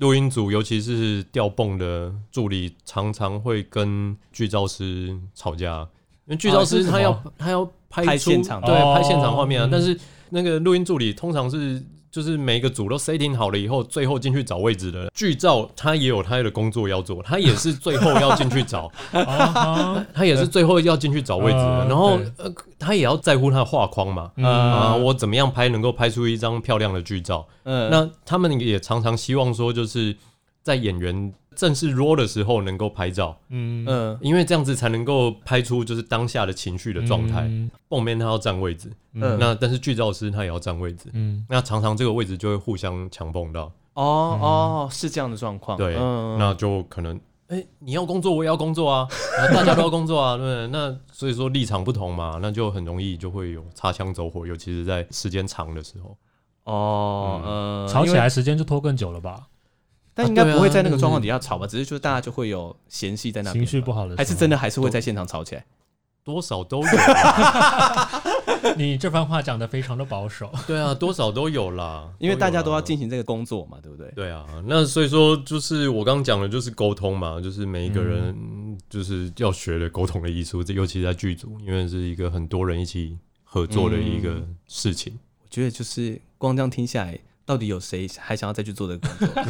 [0.00, 5.86] 录音组，尤其是调泵的助理，常常会跟剧照师吵架，
[6.24, 11.82] 因为剧照师他要他要拍现场，对，拍现场画面啊，但是那个录音助理通常是。
[12.16, 18.90] 就是每一个组都 setting 好了以后，最后进去找位置的剧照，他也有他的工作要做，他也是最后要进去找，
[20.14, 21.86] 他也是最后要进去找位置的。
[21.86, 27.46] 然后呃，他也要在乎他的画框嘛，啊，我怎么样拍能够拍出一张漂亮的剧照？
[27.64, 30.16] 嗯，那他们也常常希望说，就是
[30.62, 31.34] 在演员。
[31.56, 33.84] 正式 roll 的时候能够拍照，嗯。
[33.88, 37.50] 嗯，因为这样子才能够拍出就是当下的情绪的状态。
[37.88, 43.72] 后面他要占位置，嗯，那但是剧照师他也要占位置，嗯，那常常这个位置就会互相强碰到。
[43.94, 45.78] 哦哦，是这样的状况。
[45.78, 45.94] 对，
[46.38, 49.08] 那就可能，哎，你要工作我也要工作啊，
[49.54, 56.16] 大家都要工作啊， 对，那所以说立场不同嘛，那就很容易就会有擦枪走火，尤其是在时间长的时候。
[56.64, 59.46] 哦，嗯，吵起来时间就拖更久了吧？
[60.16, 61.66] 但应该不会在那个状况底下吵吧？
[61.66, 65.66] 只是就是大家就会有嫌隙在那边，情绪不好的，还是真的还是会在现场吵起来？
[66.24, 66.88] 多少都有。
[68.76, 70.50] 你这番话讲的非常的保守。
[70.66, 74.10] 对啊，多少都有啦，因为大家都要进行这个工作嘛，对不对？
[74.12, 85.16] 对啊，那所以说就是我刚刚讲的就是沟通嘛，就是每一个人就是要学的沟通的艺术，尤其在剧组，因为是一个很多人一起合作的一个事情。
[85.44, 87.16] 我觉得就是光这样听下来。
[87.46, 89.42] 到底有谁还想要再去做这个工作？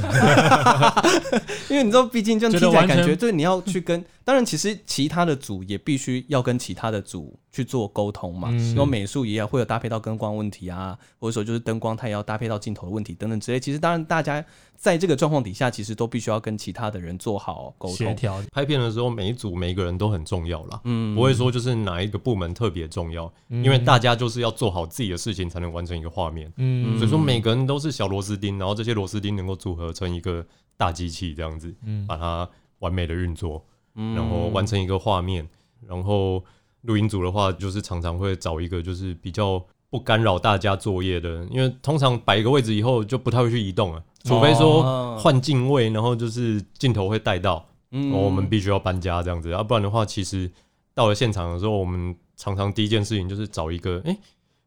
[1.68, 8.50] 因为你知道，毕竟这样听起来感觉，对，你要去跟，当然其实其他的组也必须要跟其他的组去做沟通嘛。
[8.50, 13.59] 然后美术也要会有搭配到灯光问题啊，或者说就是灯光它也要搭配到镜头的问题等等之类。
[13.59, 14.44] 其实当然大家。
[14.76, 17.96] 在这个状况底下，其实都必须要跟其他的人做好沟通。
[17.96, 18.42] 协调。
[18.52, 32.48] 拍片的时候，每一组每一个人都很重要啦，嗯，不会说就是哪一个部门特别重要，嗯，因为大家就是要做好自己的事情，才能完成一个画面，嗯，所以说每个人都是小螺丝钉，然后这些螺丝钉能够组合成一个大机器，这样子，嗯，把它
[32.80, 35.48] 完美的运作，嗯，然后完成一个画面。
[35.86, 36.42] 然后
[36.82, 44.02] 录音组的话，就是常常会找一个就是比较不干扰大家作业的，因为通常摆一个位置以后，就不太会去移动了。
[44.26, 50.50] 除非说换镜位，然后就是镜头会带到，嗯，我们必须要搬家这样子，要不然的话，其实
[50.92, 54.18] 到了现场的时候，我们常常第一件事情就是找一个，哎，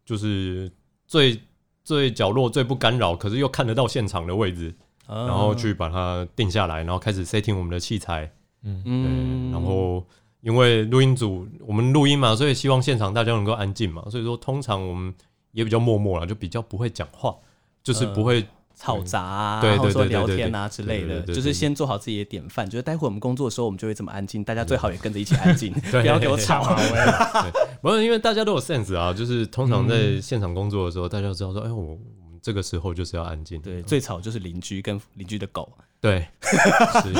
[0.05, 0.71] 就是
[1.05, 1.37] 最
[1.83, 4.73] 最角落、最不干扰，可是又看得到现场的位置，
[5.05, 8.31] 然后去把它定下来，然后开始 setting 我们的器材，
[8.63, 8.81] 嗯。
[8.85, 10.01] 嗯，然后
[10.39, 15.13] 因为录音组我们录音嘛，所以希望现场大家能够安静嘛，所以说通常我们
[15.51, 17.35] 也比较默默了，就比较不会讲话，
[17.83, 18.47] 就是不会。
[18.79, 22.67] 吵杂啊，然后说聊天啊之类的，就是先做好自己的典范。
[22.67, 26.63] 就是待会我们工作的时候，我们就会这么安静，大家最好也跟着一起安静， 不要给我吵。
[27.83, 31.95] 不是因为大家都有 sense 啊，就是通常在现场工作的时候，大家都知道说，哎，我我
[32.31, 33.61] 们这个时候就是要安静。
[33.61, 35.69] 对，最吵就是邻居跟邻居的狗。
[36.01, 36.25] 对，
[37.03, 37.13] 是，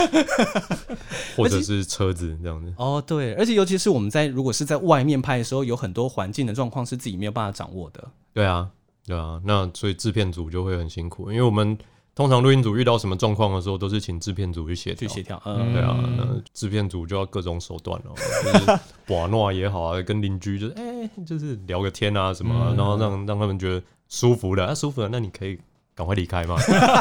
[1.35, 2.73] 或者是车子这样子。
[2.77, 8.07] 哦，对，而且尤其是我们在如果是在外面拍的时候，有很多环境的状况是自己没有办法掌握的。
[8.33, 8.69] 对啊。
[9.09, 11.75] 对啊，那所以制片组就会很辛苦，因为我们
[12.13, 15.07] 通常录音组遇到什么状况的时候，都是请制片组去协调。
[15.07, 18.13] 去协调，嗯，对啊，那制片组就要各种手段哦，
[18.53, 25.57] 就是把诺也好啊，跟邻居就是哎、欸，就是聊个天啊什么、然后让让他们觉得舒服的，啊舒服了，那你可以
[25.95, 26.55] 赶快离开嘛。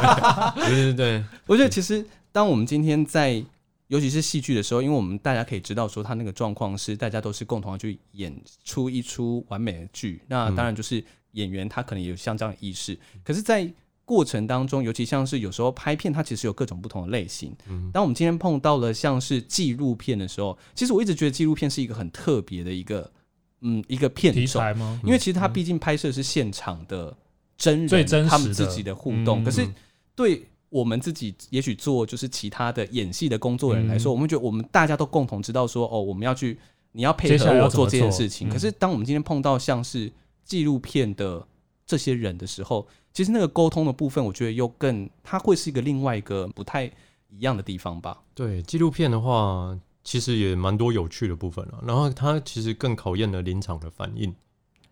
[0.56, 3.44] 对对对，我觉得其实当我们今天在，
[3.88, 11.04] 尤其是戏剧的时候，因为我们大家可以知道说，他那个状况是大家都是共同去演出一出完美的剧，那当然就是。
[11.38, 13.72] 演员他可能也有像这样的意识，可是，在
[14.04, 17.54] 过程当中，尤其像是有时候拍片，它其实有各种不同的类型。
[17.68, 23.12] 嗯，当我们今天碰到了像是纪录片的时候，其实我一直觉得纪录片是一个很特别的一个，
[23.60, 24.40] 嗯，一个片种。
[24.40, 24.98] 题材吗？
[25.04, 27.14] 因为其实它毕竟拍摄是现场的
[27.58, 29.42] 真人，真他们自己的互动。
[29.42, 29.68] 嗯、可是
[30.16, 36.58] 对我们自己，也许做就是其他的演戏的工作人来说，嗯、我们觉得我们大家都共同知道说，哦，我们要去，
[36.92, 38.48] 你要配合我做这件事情。
[38.48, 40.10] 可是当我们今天碰到像是
[40.48, 41.46] 纪录片的
[41.86, 46.86] 这些人的时候，其实那个沟通的部分，我觉得又更，它会是一个另外一个不太
[47.28, 48.20] 一样的地方吧。
[48.34, 51.84] 对，纪录片的话，其实也蛮多有趣的部分了。
[51.86, 54.34] 然后它其实更考验了临场的反应。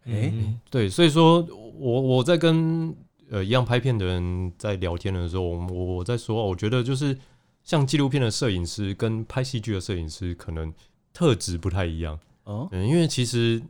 [0.04, 1.44] 诶、欸，对，所以说
[1.78, 2.94] 我我在跟
[3.30, 7.18] 呃一样拍片的人在聊天的时候，我我在说，我觉得就是
[7.64, 10.72] 像纪录片的摄影师跟拍戏剧的摄影师可能
[11.12, 12.68] 特质不太一样哦。
[12.70, 13.60] 嗯，因为其实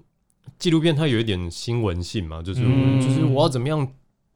[0.59, 3.87] 纪录片它有一点新闻性嘛，就是、嗯、就是我要怎么样。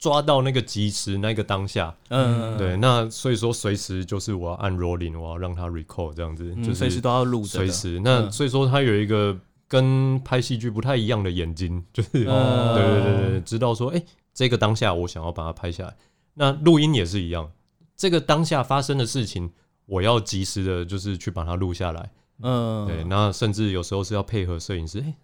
[0.00, 8.00] 抓到那个即时那个当下，嗯，对，那所以说随时就是我要按 rolling，我要让它 record 这样子，嗯、就是随时都要录，随时。
[8.02, 15.94] 那所以说它有一个跟拍戏剧不太一样的眼睛，就是、嗯、对对对对，知道说，哎、欸，这个当下我想要把它拍下来。
[16.32, 17.52] 那录音也是一样，
[17.94, 19.50] 这个当下发生的事情，
[19.84, 22.10] 我要及时的，就是去把它录下来。
[22.40, 25.14] 嗯，对，那甚至有时候是要配合摄影师，哎、欸，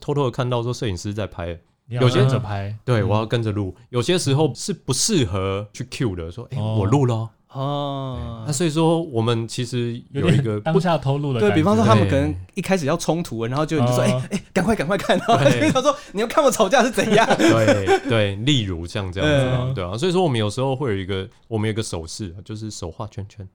[0.00, 1.58] 偷偷的看到说摄影师在拍。
[1.90, 3.74] 有些跟着拍，对，我要跟着录。
[3.88, 8.44] 有些时候是不适合去 cue 的，说，哎，我录了哦。
[8.46, 11.40] 那所以说，我们其实有一个当下偷录的。
[11.40, 15.16] 对，比方说，他们可能一开始要冲突，然后就你就说，哎哎，赶快赶快看。
[15.16, 17.26] 然后他说，你要看我吵架是怎样？
[17.38, 19.96] 对对，例如像这样子，对啊。
[19.96, 23.48] 所以说，我们有时候会有一个，我们有一个手势，就是手画圈圈。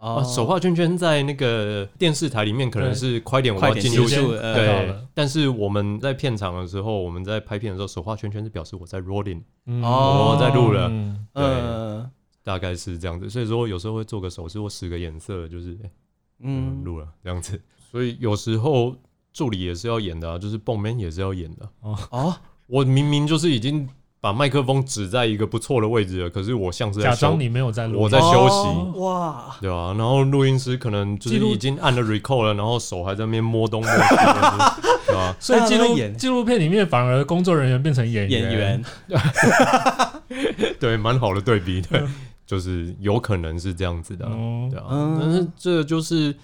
[0.00, 4.94] 啊，手画圈圈在那个电视台里面可能是快点，我要进入对。
[5.12, 10.88] 但是我们在片场的时候，我们在拍片的时候，手画圈圈是表示我在 rolling，我在录了，
[11.34, 12.10] 对，
[12.42, 13.28] 大概是这样子。
[13.28, 15.78] 所以说有时候会做个手势或使个眼色，就是
[16.38, 17.60] 嗯，录了这样子。
[17.90, 18.96] 所以有时候
[19.34, 21.68] 助理也是要演的，就是蹦 man 也是要演的。
[21.82, 22.34] 哦，
[22.66, 23.86] 我明明就是已经。
[24.22, 28.98] 把麦克风指在一个不错的位置了，可是我像是在假装你没有在录，我在休息。
[29.00, 33.98] 哇，对啊，然后录音师可能就是已经按了 record 了，然后手还在那边摸东摸西，
[35.06, 35.34] 对吧？
[35.40, 38.84] 所以纪录纪录片里面反而工作人员变成演员，演 员
[40.78, 42.02] 对，蛮好的对比，对，
[42.46, 44.26] 就是有可能是这样子的，
[44.70, 46.34] 对啊，但是这就是。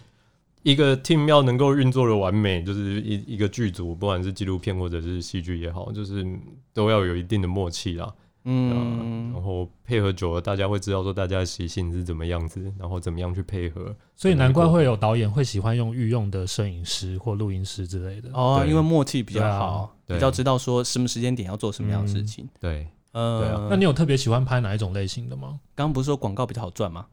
[0.67, 6.27] 一个 team 要能够运作的完美，就是一一个剧组，不管是纪录片或者是戏剧也好，就是
[6.75, 8.13] 都要有一定的默契啦。
[8.49, 13.95] 嗯，然后配合久了，大家会知道说大家的习性是怎么样子，然后怎么样去配合。
[14.17, 22.49] 所以难怪会有导演会喜欢用御用的摄影师或录音师之类的哦，因为默契比较好，比较知道说什么时间点要做什么样的事情。
[22.59, 23.69] 对，嗯，对啊。
[23.71, 25.61] 那你有特别喜欢拍哪一种类型的吗？
[25.77, 27.07] 刚刚不是说广告比较好赚吗？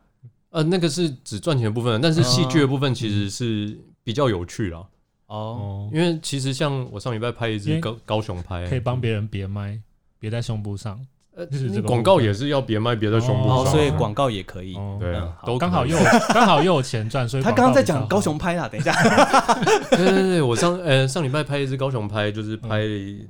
[0.54, 4.86] 呃，那个是只赚钱的部分，但是戏剧的部分其实是比较有趣啦。
[5.26, 9.82] 哦，因为其实像我上礼拜拍一支高高雄拍，可以帮别人别麦，
[10.20, 11.04] 别在胸部上。
[11.36, 11.48] 呃，
[11.82, 14.76] 广告也是要别卖别在胸部上，所以广告也可以。
[15.00, 15.98] 对，都刚好又
[16.30, 18.68] 刚好又有钱赚，所以他刚刚在讲高雄拍啦。
[18.68, 18.94] 等一下，
[19.90, 22.84] 对对对，我上呃上礼拜拍一支高雄拍，就是拍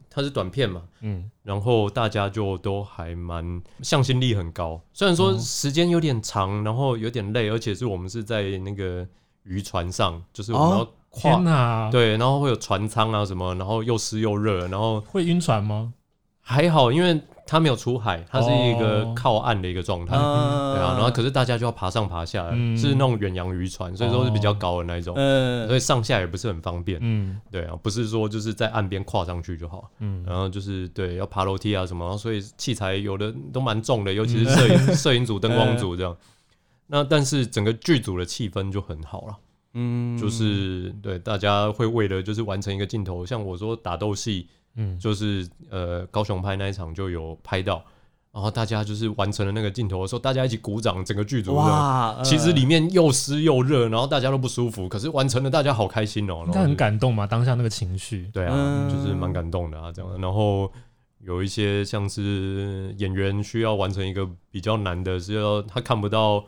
[0.10, 9.08] 它是短片嘛，嗯，然后大家就都还蛮向心力很高，虽然说时间有点长，然后有点累，而且是我们是在那个
[9.44, 15.94] 渔船上，就是我们要跨，对，然后会有船舱啊什么，然后又湿又热，然后会晕船吗？
[16.42, 17.22] 还好，因为。
[17.46, 25.14] 它没有出海，它是一个靠岸的一个状态，对啊，然后可是大家就要爬上爬下，是那种远洋渔船，所以说是比较高的那一种，
[25.68, 36.16] 所以上下也不是很方便，嗯，对啊，不是说就是在岸边跨上去就好，嗯，然后就是对要爬楼梯啊什么，所以器材有的都蛮重的，尤其是摄影 摄影组、灯光组这样，
[36.88, 39.38] 那但是整个剧组的气氛就很好了，
[39.74, 44.48] 嗯，就是对大家会为了就是完成一个镜头，像我说打斗戏。
[44.76, 47.84] 嗯，就是呃，高雄拍那一场就有拍到，
[48.32, 60.20] 然后大家就是完成了那个镜头的时候，大家一起鼓掌，整个剧组哇，其实里面又湿又热，然后大家都不舒服，可是完成了，大家好开心哦，应该很感动嘛，当下那个情绪，对啊，就是蛮感动的啊，这样。
[60.20, 60.72] 然后
[61.20, 66.44] 有一些像是演员需要完成一个比较难的，是要他看不到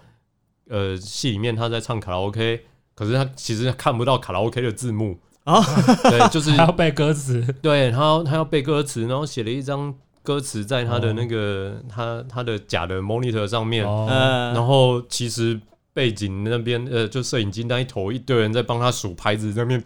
[0.69, 5.19] 呃戏里面他在唱卡拉 OK，可是他其实看不到卡拉 OK 的字幕。
[5.45, 5.63] 啊，
[6.09, 15.59] 对，就是还要背歌词，对，他要他要背歌词，然后写了一张歌词在他的那个他他的假的 monitor 上面，然后其实
[15.93, 19.81] 背景那边呃，就摄影机那一头一堆人在帮他数拍子，在那边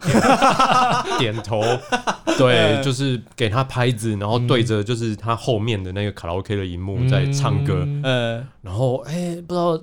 [1.18, 1.62] 点，点头，
[2.38, 9.78] 对，就是给他拍子，然后对着就是他后面的那个卡拉 OK 的荧幕在唱歌，呃，然后哎、欸，不知道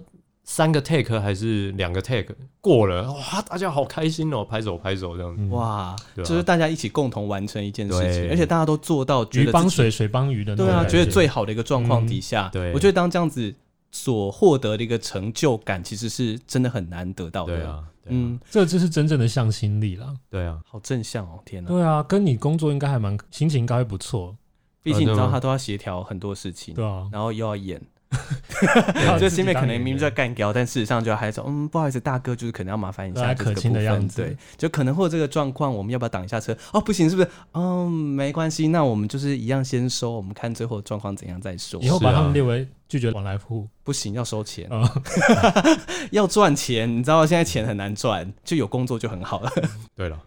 [0.48, 13.54] 三个 take 还是两个 take 过了，哇，大家好开心哦，拍手拍手这样子，哇，就是大家一起共同完成一件事情，而且大家都做到鱼帮水，水帮鱼的，对啊，觉得最好的一个状况底下，对，我觉得当这样子。
[13.90, 17.56] 所获得的一个成就感，其实是真的很难得到的。
[17.58, 20.14] 对啊，嗯，这就是真正的向心力了。
[20.30, 21.70] 对啊，好正向哦，天哪！
[21.70, 24.36] 对啊，跟你工作应该还蛮心情应该会不错。
[24.84, 27.82] 毕竟你知道他都要协调很多事情，对啊，然后又要演。
[29.20, 36.58] 就心里可能明明在干掉，但事实上就还说，嗯，不好意思，大哥，就是可能要麻烦一下这个部分，对，就可能会有这个状况，我们要不要挡一下车？
[36.72, 37.30] 哦，不行，是不是？
[37.54, 41.82] 嗯，没关系，那我们就是一样先收，我们看最后状况怎样再说。
[41.82, 44.70] 以后把他们列为拒绝往来户，不行，要收钱，
[46.12, 49.52] 要赚钱，你知道现在钱很难赚，就有工作就很好了。
[49.96, 50.18] 对了，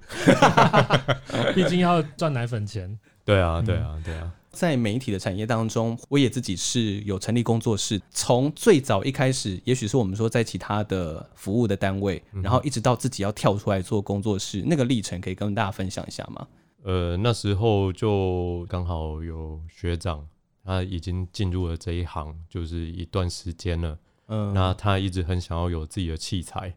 [1.55, 2.99] 毕竟要赚奶粉钱。
[3.25, 4.31] 对啊，对啊，对啊。
[4.51, 8.01] 在媒体的产业当中，我也自己是有成立工作室。
[8.11, 16.47] 从最早一开始，也许是我们说在其他的服务的单位，然后一直到自己要跳出来做工作室，那个历程可以跟大家分享一下吗？
[16.83, 20.27] 呃，那时候就刚好有学长，
[20.65, 23.99] 他已经进入了这一行，就是一段时间了。
[24.27, 26.75] 嗯，那他一直很想要有自己的器材，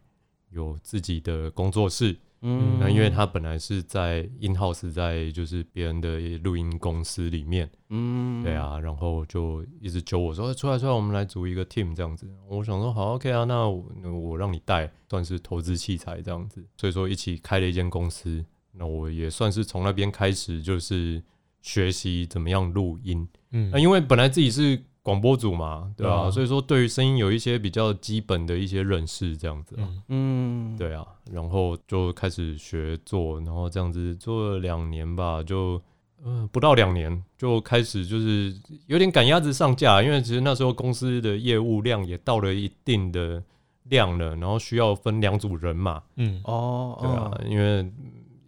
[0.50, 2.16] 有自己的工作室。
[2.46, 12.28] 嗯，那因为他本来是在 in house，在就是别人的录音公司里面，嗯，对啊，然后就一直揪我说，出来出来，我们来组一个 team 这样子。
[12.46, 13.82] 我想说好 OK 啊，那我，
[14.12, 16.62] 我让你带，算是投资器材这样子。
[16.76, 21.22] 所以说一起开了一间公司，那我也算是从那边开始就是
[21.62, 23.26] 学习怎么样录音。
[23.52, 24.82] 嗯，那因为本来自己是。
[25.04, 35.80] 广播组嘛，对啊，所以说对于声音有一些比较基本的一些认识，这样子，嗯，对啊，然后就开始学做，然后这样子做了两年吧，就
[36.24, 38.54] 嗯不到两年就开始就是
[38.86, 43.42] 有点赶鸭子上架，因为其实那时候公司的业务量也到了一定的
[43.84, 47.90] 量了，然后需要分两组人嘛，嗯，哦，对啊，因为。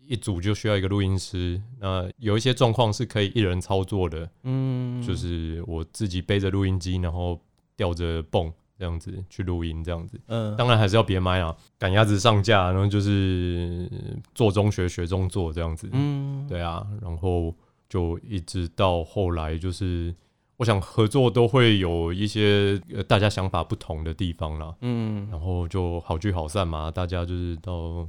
[0.08, 7.40] 一组就需要一个录音师，那有一些状况是可以一人操作的，嗯，就是我自己背着录音机，然后
[7.74, 13.90] 吊着泵这样子去录音，这样子，嗯，当然还是要别麦啊，赶鸭子上架，然后就是
[14.34, 17.54] 做中学学中做这样子，嗯，对啊，然后
[17.88, 20.14] 就一直到后来，就是
[20.56, 28.08] 我想合作都会有一些大家想法不同的地方啦，嗯，然后就好聚好散嘛，大家就是到。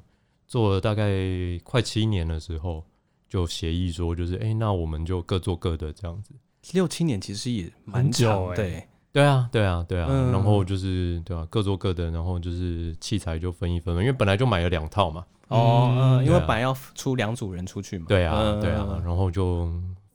[0.50, 1.12] 做了大概
[1.62, 2.82] 快七年的时候，
[3.28, 6.32] 就协议说，就是哎、欸，那我们就各做各的这样子。
[6.72, 8.88] 六七年其实也蛮久，对，
[9.18, 10.06] 对啊，对啊，对啊。
[10.08, 15.26] 嗯、然后就是对啊，各做各的，然后就是器材就分一分，因为本来就买了两套嘛。
[15.48, 18.06] 哦，嗯，因为本来要出两组人出去嘛。
[18.08, 19.02] 对啊，对啊。
[19.04, 19.68] 然后就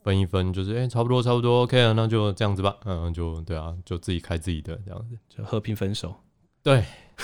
[0.05, 2.77] 分一分，就是哎、欸，差不多，差不多，OK 了，那就这样子吧。
[2.85, 6.15] 嗯，就对啊，就自己开自己的这样子，就和平分手。
[6.63, 6.85] 对。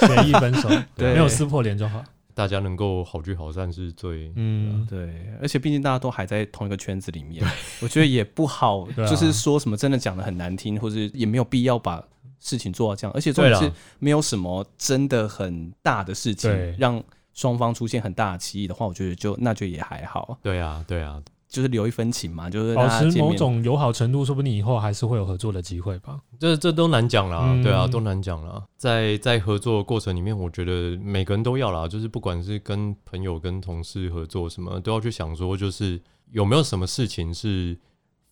[0.00, 2.02] 协议分手，对，没有撕破脸就好。
[2.38, 5.26] 大家能够好聚好散是最，嗯，对。
[5.42, 7.44] 而且毕竟大家都还在同一个圈子里面，
[7.82, 12.00] 我觉得也不好， 就是说什么真的讲的很难听，或者也没有必要把
[12.38, 13.12] 事情做到这样。
[13.12, 17.02] 而且重点是没有什么真的很大的事情让
[17.34, 20.38] 双方出现很大的歧义的话，我觉得就那就也还好。
[20.40, 21.20] 对啊，对啊。
[21.48, 26.20] 就是留一分情嘛，就是保持某种友好程度，说不定以后还是会有合作的机会吧。
[26.38, 28.62] 这这都难讲啦，嗯、对啊，都难讲啦。
[28.76, 35.98] 在在合作的过程里面，我觉得每个人都要啦，就是不管是跟朋友、跟同事合作什么，都要去想说，就是
[36.30, 37.78] 有没有什么事情是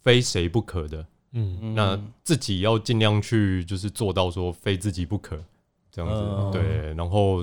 [0.02, 1.06] 非谁不可的。
[1.32, 5.42] 嗯，那自己要尽量去，就是做到说非自己不可
[5.90, 6.20] 这样子。
[6.20, 7.42] 嗯、对，然后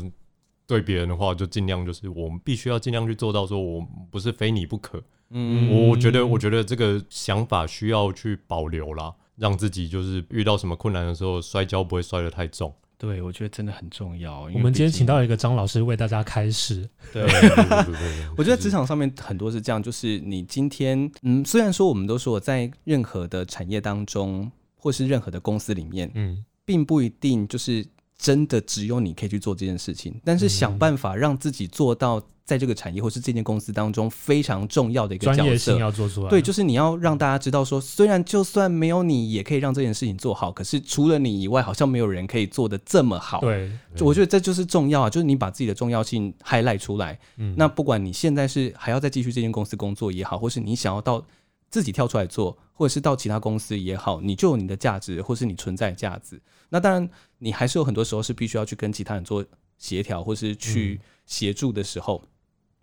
[0.67, 5.01] 对别人的话，就尽量就是我们必须要尽量去做到，说我不是非你不可。
[5.33, 12.73] 嗯，我觉得，我觉得这个想法需要去保留啦，让自己就是遇到什么困难的时候，摔跤不会摔得太重。
[12.95, 14.43] 对，我觉得真的很重要。
[14.53, 16.87] 我们今天请到一个张老师为大家开示。
[17.11, 27.85] 对，对，对，对，对，对，我觉得职场上面很多是这样，就是你今天，嗯，虽然说我们都说在任何的产业当中，或是任何的公司里面，嗯，并不一定就是
[28.17, 32.21] 真的只有你可以去做这件事情，但是想办法让自己做到。
[32.45, 36.29] 在这个产业或是这间公司当中非常重要的一个角色，专业性要做出来。
[36.29, 40.51] 对，就是你要让大家知道说，虽然就算没有你，也可以让这件事情做好。
[40.51, 43.39] 可是除了你以外，好像没有人可以做的这么好。
[43.39, 43.71] 对，
[44.01, 47.17] 我觉得这就是重要啊，就是你把自己的重要性 highlight 出来。
[47.37, 51.25] 嗯，那不管你现在是还要再继续这间公司工作也好，或是你想要到
[51.69, 56.41] 自己跳出来做，或者是到其他公司也好，你就有你的价值，或是你存在的价值。
[56.67, 59.45] 那当然，你还是有很多时候是必须要去跟其他人做
[59.77, 62.21] 协调，或是去协助的时候。
[62.21, 62.27] 嗯、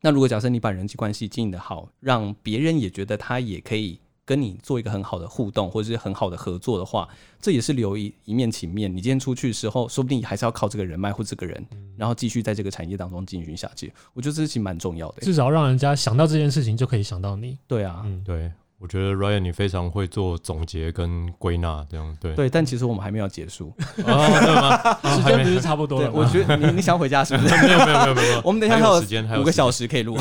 [0.01, 7.09] 那如果假设你把人际关系经营得好，让别人也觉得他也可以跟你做一个很好的互动，或者是很好的合作的话，
[7.41, 8.91] 这也是留一一面情面。
[8.91, 13.93] 你今天出去的时候，说不定还是要靠这个人脉或这个人，然后继续在这个产业当中进行下去。
[14.15, 17.59] 我觉得这事情蛮重要的，至少让人家想到这件事情就可以想到你。
[17.67, 18.51] 对啊，嗯，对。
[18.81, 22.35] 我觉得 Ryan 你非常会做总结跟归纳，这样对。
[22.35, 23.71] 对，但其实我们还没有结束。
[23.99, 24.99] 哦，对吗？
[25.17, 26.15] 时间不是差不多了吗？
[26.17, 27.55] 我觉得 你你想回家是不是？
[27.67, 28.41] 没有没有没有没有。
[28.43, 30.17] 我们等一下还有时间，还有五个小时可以录。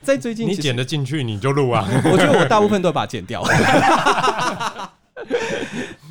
[0.00, 1.86] 在最近你剪得进去你就录啊。
[2.06, 3.44] 我觉得我大部分都把它剪掉。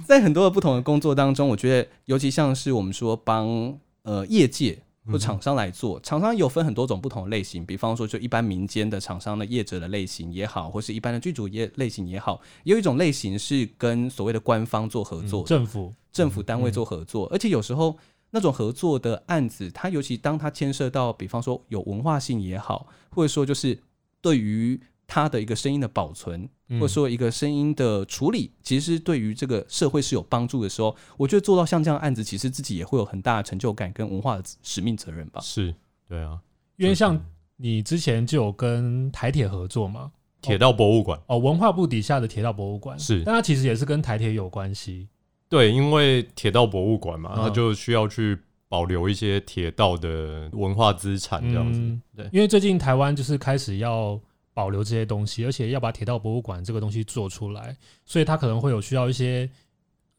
[0.06, 4.78] 在很多的不同的工作当中，我觉得尤其像是我们说帮呃业界。
[5.12, 17.98] 或厂商来做，厂商有分很多种不同的类型，比方说就一般民间的厂商的业者的类型也好，或是一般的剧组业类型也好，也有一种类型是跟所谓的官方做合作，政府政府单位做合作，而且有时候
[18.32, 23.80] 那种合作的案子，它尤其当它牵涉到，比方说有文化性也好，或者说就是
[24.22, 24.80] 对于。
[25.08, 35.40] 它的一个声音的保存，或者说一个声音的处理，其实对于这个社会是有帮助的时候，我觉得做到像这样的案子，其实自己也会有很大的成就感跟文化的使命责任吧。
[35.42, 35.74] 是，
[36.08, 36.40] 对啊，
[36.78, 37.24] 因为像
[37.56, 45.08] 你之前就有跟台铁合作嘛，铁道博物馆哦，文化部底下的铁道博物馆是，但它其实也是跟台铁有关系。
[45.48, 48.38] 对，因为铁道博物馆嘛，它就需要去
[48.68, 51.80] 保留一些铁道的文化资产这样子。
[51.80, 54.20] 嗯、对，因为最近台湾就是开始要。
[54.56, 57.76] 保留这些东西，而且要把铁道博物馆这个东西做出来，
[58.06, 59.48] 所以它可能会有需要一些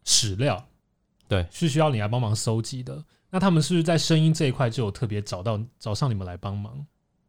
[0.04, 0.68] 史料，
[1.26, 3.02] 对，是需要你来帮忙搜集的。
[3.30, 6.86] 那他们是不是在声音这一块就有特别找到找上你们来帮忙？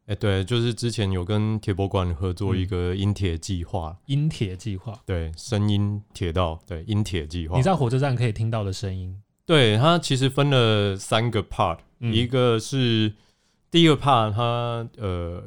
[0.07, 7.55] 哎，对，就是之前有跟铁博馆合作一个音铁计划，音铁计划，对，声音铁道，对，音铁计划。
[7.55, 13.13] 你在火车站可以听到的声音，对，它其实分了三个 part，嗯，一个是。
[13.69, 15.43] 第一个 part，他呃，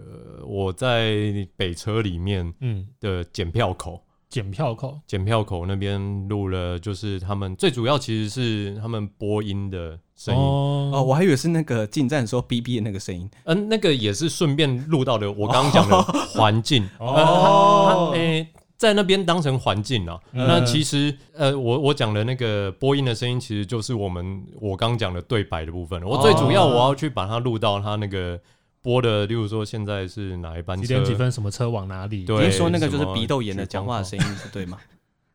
[0.46, 2.52] 我在北车里面
[3.00, 10.40] 的检票口，检、嗯、票口，检票口那边录了，就是他们最主要其实是他们播音的声音。
[10.40, 15.32] 哦，哦，我还以为是那个进站的时候哔哔的那个声音，嗯、呃，那个也是顺便录到的。
[15.32, 16.02] 我刚刚讲的
[16.34, 16.86] 环境。
[16.98, 18.46] 哦，诶。
[18.80, 26.02] 在那边当成环境啊，嗯、那其实呃，我我讲的那个播音的声音，其实就是我们我刚讲的对白的部分。
[26.02, 28.40] 我最主要我要去把它录到它那个
[28.80, 32.24] 播的，例如说现在是哪一班车，几点几分，什么车往哪里？
[32.24, 34.78] 对，你说那个就是鼻窦炎的讲话的声音，是对吗？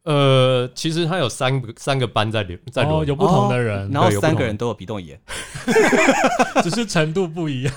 [0.05, 5.21] 呃，其实它有三个三个班在里，在里、哦、有不同的人，然后三个人都有鼻窦炎，
[6.63, 7.73] 只是程度不一样。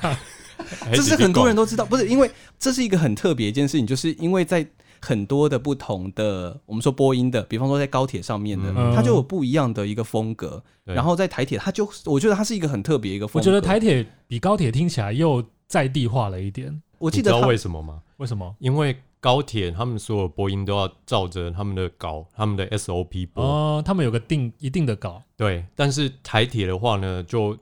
[0.94, 4.66] 这是很多人都知道，不是因为这是一个很特别一件事情，就是因为在。
[5.00, 10.62] 很多的不同的，我们说播音的，比方说在高铁上面的，嗯、它就有不一样的一个风格。
[10.84, 13.38] 对然后在台铁，它就我觉得它是一个很特别一个风格。
[13.38, 16.82] 我觉得台铁比高铁听起来又在地化了一点。
[16.98, 18.00] 我记得你知道为什么吗？
[18.16, 18.54] 为什么？
[18.58, 23.44] 因为高铁他们所有播音都要照着他们的稿、他们的 SOP 播。
[23.44, 25.22] 哦，他们有个定一定的稿。
[25.36, 27.56] 对，但是台铁的话呢，就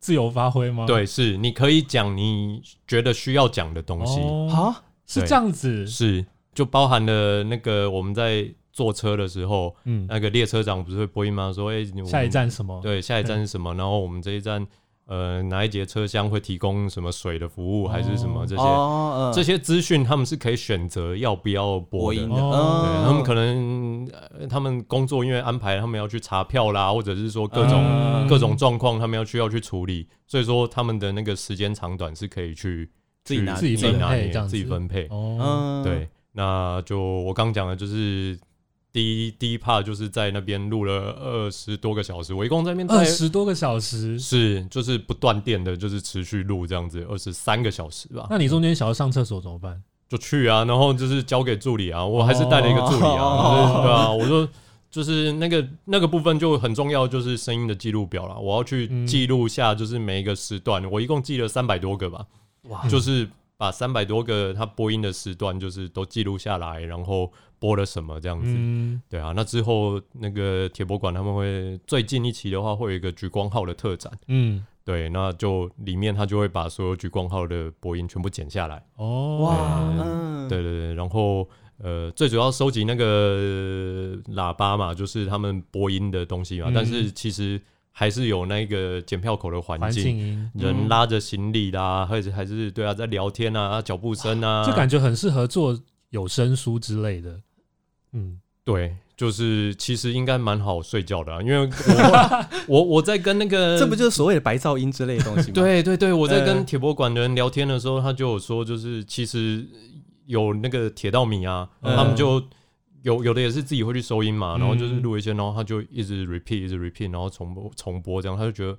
[0.00, 0.84] 自由发挥吗？
[0.86, 4.20] 对，是你可以讲你觉得需要讲的东西。
[4.20, 4.74] 哦，
[5.06, 5.86] 是这样子。
[5.86, 6.26] 是。
[6.54, 11.52] 就包含了那个我们在坐车的时候，嗯，那个列车长不是会播音吗？
[11.52, 12.80] 说，哎、欸，下一站什么？
[12.82, 13.74] 对，下一站是什么？
[13.74, 14.66] 然后我们这一站，
[15.06, 18.62] 呃，哪一节车厢会提供什么水的服务，哦、还是什么这些？
[18.62, 24.08] 哦、这些资讯他们是可以选择要不要播音的哦、对，他们可能、
[24.40, 32.90] 呃、他们工作因为安排，他们要去查票啦，或者是说各种、嗯、各种状况，他们要去要去处理，所以说他们的那个时间长短是可以去
[33.22, 35.06] 自己拿自己自己分配。
[35.10, 36.08] 哦，对。
[36.36, 38.36] 那就我刚讲的，就是
[38.92, 48.26] 第一第一 part 就是在那边录了二十多个小时，我一共在那边二十多个小时，是就是不断电的，就是持续录这样子，二十三个小时吧。
[48.28, 49.80] 那你中间想要上厕所怎么办？
[50.08, 54.48] 就去啊，然后就是交给助理啊，我还是带了一个助理啊，哦、对啊，我说
[54.90, 62.26] 就是那个那个部分就很重要，就是声音的记录表了，我要去记录下，就是每一个时段，嗯、我一共记了三百多个吧，
[62.70, 63.28] 哇，就是。
[63.56, 68.46] 把三百多个他播音的时段，就是都记录下来，然后播了什么这样子。
[68.48, 74.12] 嗯、对啊，那之后那个铁博馆他们会最近一期的话，会有一个橘光号的特展。
[74.26, 78.84] 嗯，对，那就里面他就会把所有橘光号的播音全部剪下来。
[78.96, 81.48] 哦，哇，对对对，然后
[81.78, 86.70] 呃，最主要收集那个喇叭嘛，就是他们播音的东西嘛。
[86.70, 87.60] 嗯、但是其实。
[87.96, 95.78] 还是有那个检票口的环境，人拉着行李啦，或者还是对啊，在聊天啊，脚步声啊，就感觉很适合做
[96.10, 97.40] 有声书之类的。
[98.12, 101.70] 嗯，对，就是其实应该蛮好睡觉的，啊，因为
[102.66, 105.54] 我 我我在跟那个，这不就是所谓的白噪音之类的东西吗？
[105.54, 109.64] 对对对，我在跟铁博馆的人聊天的时候，他就有说，就是其实
[110.26, 112.42] 有那个铁道迷啊，嗯、他们就
[113.04, 118.76] 有有的也是自己会去收音嘛，然后就是录一些，然后他就一直 repeat，一直 repeat，然后重播重播这样，他就觉得。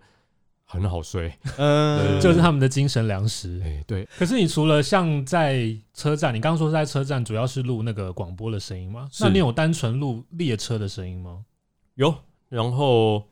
[0.68, 3.62] 很好睡， 嗯，就是他们的精神粮食。
[3.64, 4.04] 哎，对。
[4.18, 5.64] 可是你除了像在
[5.94, 9.08] 车站，你刚刚说是在车站，主要是录那个广播的声音吗？
[9.22, 11.46] 那你有单纯录列车的声音吗？
[11.94, 12.16] 有。
[12.50, 13.30] 然后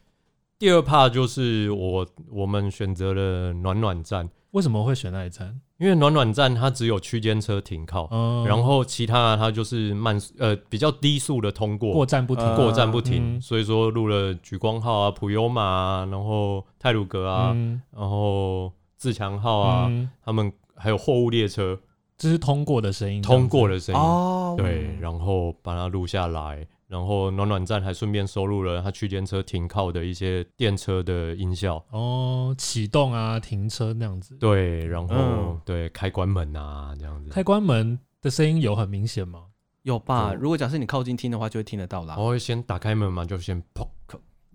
[0.59, 4.29] 第二 part 就是我我们选择了暖暖站。
[4.53, 5.59] 为什么会选那一站？
[5.77, 13.37] 因为暖暖站它只有区间车停靠，嗯、然后其他它就是慢呃比较低速的通过，过站不停，过站不停。
[13.37, 21.79] 嗯、所以说录了莒光号啊、普悠玛啊，然后泰鲁格啊，嗯、然后自强号啊，嗯、他们还有货物列车，
[22.15, 26.67] 这是通过的声音，通过的声音，哦、对，然后把它录下来。
[26.93, 34.37] 然后暖暖站还顺便收录了它区间车停靠的一些电车的音效哦，启动啊，停车那样子。
[34.37, 37.31] 对，然后、嗯、对开关门啊这样子。
[37.31, 39.45] 开关门的声音有很明显吗？
[39.81, 40.29] 有吧？
[40.29, 42.15] 对如果假设你靠近听的话，就会听得到啦。
[42.15, 43.87] 我会先打开门嘛，就先砰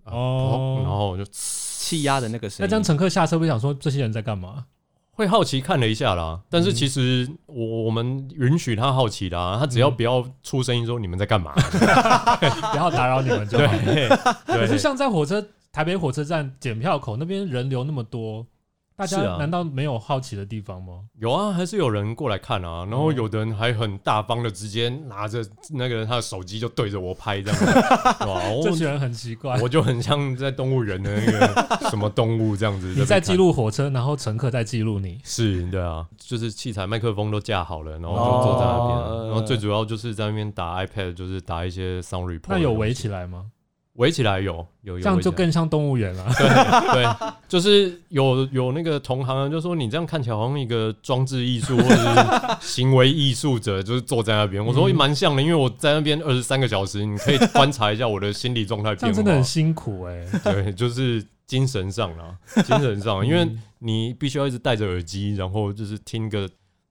[0.05, 2.65] 哦，然后就气压的那个声音。
[2.65, 4.65] 那这样乘客下车会想说这些人在干嘛？
[5.19, 11.51] 会好奇看了一下啦，但是其实我我们允许他好奇的啊，他只要不要出声音说你们在干嘛，
[12.71, 13.77] 不要打扰你们就好。
[13.83, 14.07] 对，
[14.47, 18.45] 可是像在火车台北火车站检票口那边人流那么多。
[18.99, 20.99] 大家难道没有好奇的地方吗？
[21.19, 22.85] 有啊，还是有人过来看啊。
[22.89, 27.59] 然后有的人还很大方的直接拿着那个他的手机就对着我拍这样，
[28.27, 29.57] 哇，这些人很奇怪。
[29.61, 32.87] 我就很像在动物园的那个什么动物这样子。
[32.99, 35.17] 你在记录火车，然后乘客在记录你。
[35.23, 39.27] 是，对啊，就是器材麦克风都架好了，然后就坐在那边。
[39.27, 42.49] 然后最主要就是在那边打 iPad，就是打一些 sound report。
[42.49, 43.45] 那有围起来吗？
[43.99, 46.25] 围起来有有，有，这样就更像动物园了。
[46.37, 46.47] 对
[46.93, 54.65] 对，就是有有那个同行就说，你这样看起来好像一个装置艺术或者是行为艺术者，就是坐在那边。
[54.65, 59.15] 我说蛮像的，因为我在那边二十三个小时，你可以观察一下我的心理状态 变化。
[59.15, 60.25] 真的很辛苦哎。
[60.45, 63.45] 对，就是精神上啦，精神上， 因为
[63.79, 66.49] 你必须要一直戴着耳机，然后就是听个。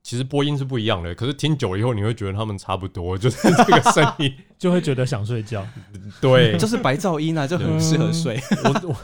[0.08, 5.66] 其实播音是不一样的，可是听久了以后，你会觉得他们差不多， 就是这个声音， 就会觉得想睡觉。
[6.18, 8.40] 对，就是白噪音啊，就很适合睡。
[8.64, 8.96] 我我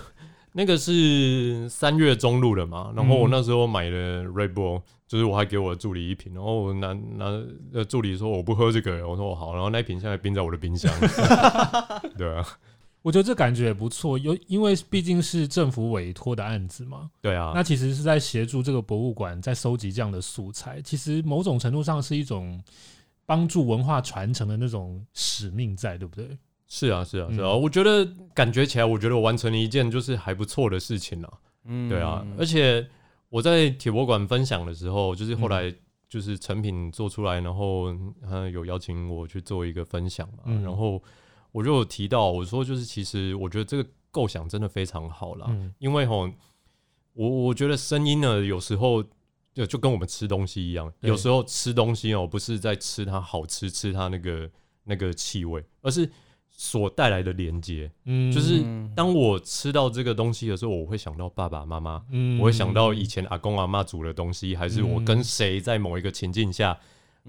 [0.53, 7.27] 那个是三月中录的嘛，然后我那时候买的 Red Bull，就是我还给我的助理一瓶，然后我拿拿
[7.75, 10.91] 呃助理说我不喝这个，我说我好，然后那一瓶现在冰在我的冰箱。
[12.17, 12.43] 对啊。
[13.05, 17.11] 我觉得这感觉也不错，因因为毕竟是政府委托的案子嘛。
[17.21, 22.59] 对啊，那其实是在协助这个博物馆在收集这样的素材，其实某种程度上是一种
[23.27, 26.27] 帮助文化传承的那种使命在，对不对？
[26.67, 27.49] 是啊，是啊，是啊。
[27.51, 31.31] 嗯、我觉得感觉起来，我觉得我完成了一件就是还不错的事情了。
[31.67, 32.27] 嗯，对啊。
[32.39, 32.89] 而且
[33.29, 35.71] 我在铁博馆分享的时候，就是后来
[36.09, 41.03] 就是成品做出来，然后他有邀请我去做一个分享嘛，嗯、然后。
[41.55, 46.29] 我就有提到，我说就是其实我觉得这个构想真的非常好啦，嗯、因为吼，
[47.13, 49.01] 我我觉得声音呢，有时候
[49.55, 54.51] 就就跟我们吃东西一样，有时候吃东西哦，不是在吃它好吃，吃它那个
[54.83, 56.11] 那个气味，而是
[56.51, 57.89] 所带来的连接。
[58.07, 58.61] 嗯，就是
[58.97, 66.77] 当我吃到这个东西的时候，我会想到爸爸妈妈，嗯，我会想到以前阿公阿妈煮的东西，还是我跟谁在某一个情境下。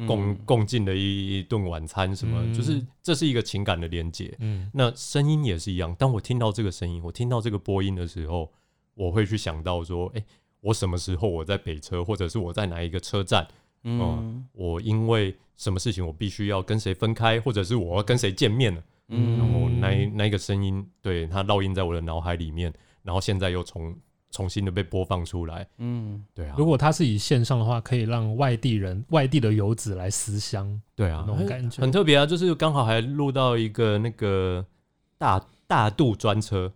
[0.06, 4.36] 共共进的一一顿晚餐，什么，嗯、就是这是一个情感的连接。
[4.40, 5.96] 嗯，那声音也是一样。
[5.96, 8.52] 当我听到这个声音，我听到这个播音的时候，
[8.94, 10.26] 我会去想到说，哎、欸，
[10.60, 13.48] 我什么时候我在北车，或者是我在哪一个车站？
[13.84, 18.84] 嗯、呃，我因为什么事情我必须要跟谁分开，或者是我要跟谁见面了？
[19.08, 22.74] 嗯，然后那那个声音，对，它烙印在我的脑海里面，
[23.04, 23.96] 然后现在又从。
[24.32, 26.56] 重新的被播放出来，嗯，对啊。
[26.58, 32.26] 如果它是以线上的话，可以让外地人、外地的游子来思乡，对啊，那种感觉很特别啊。
[32.26, 34.66] 就是刚好还录到一个那个
[35.18, 36.70] 大大渡专车，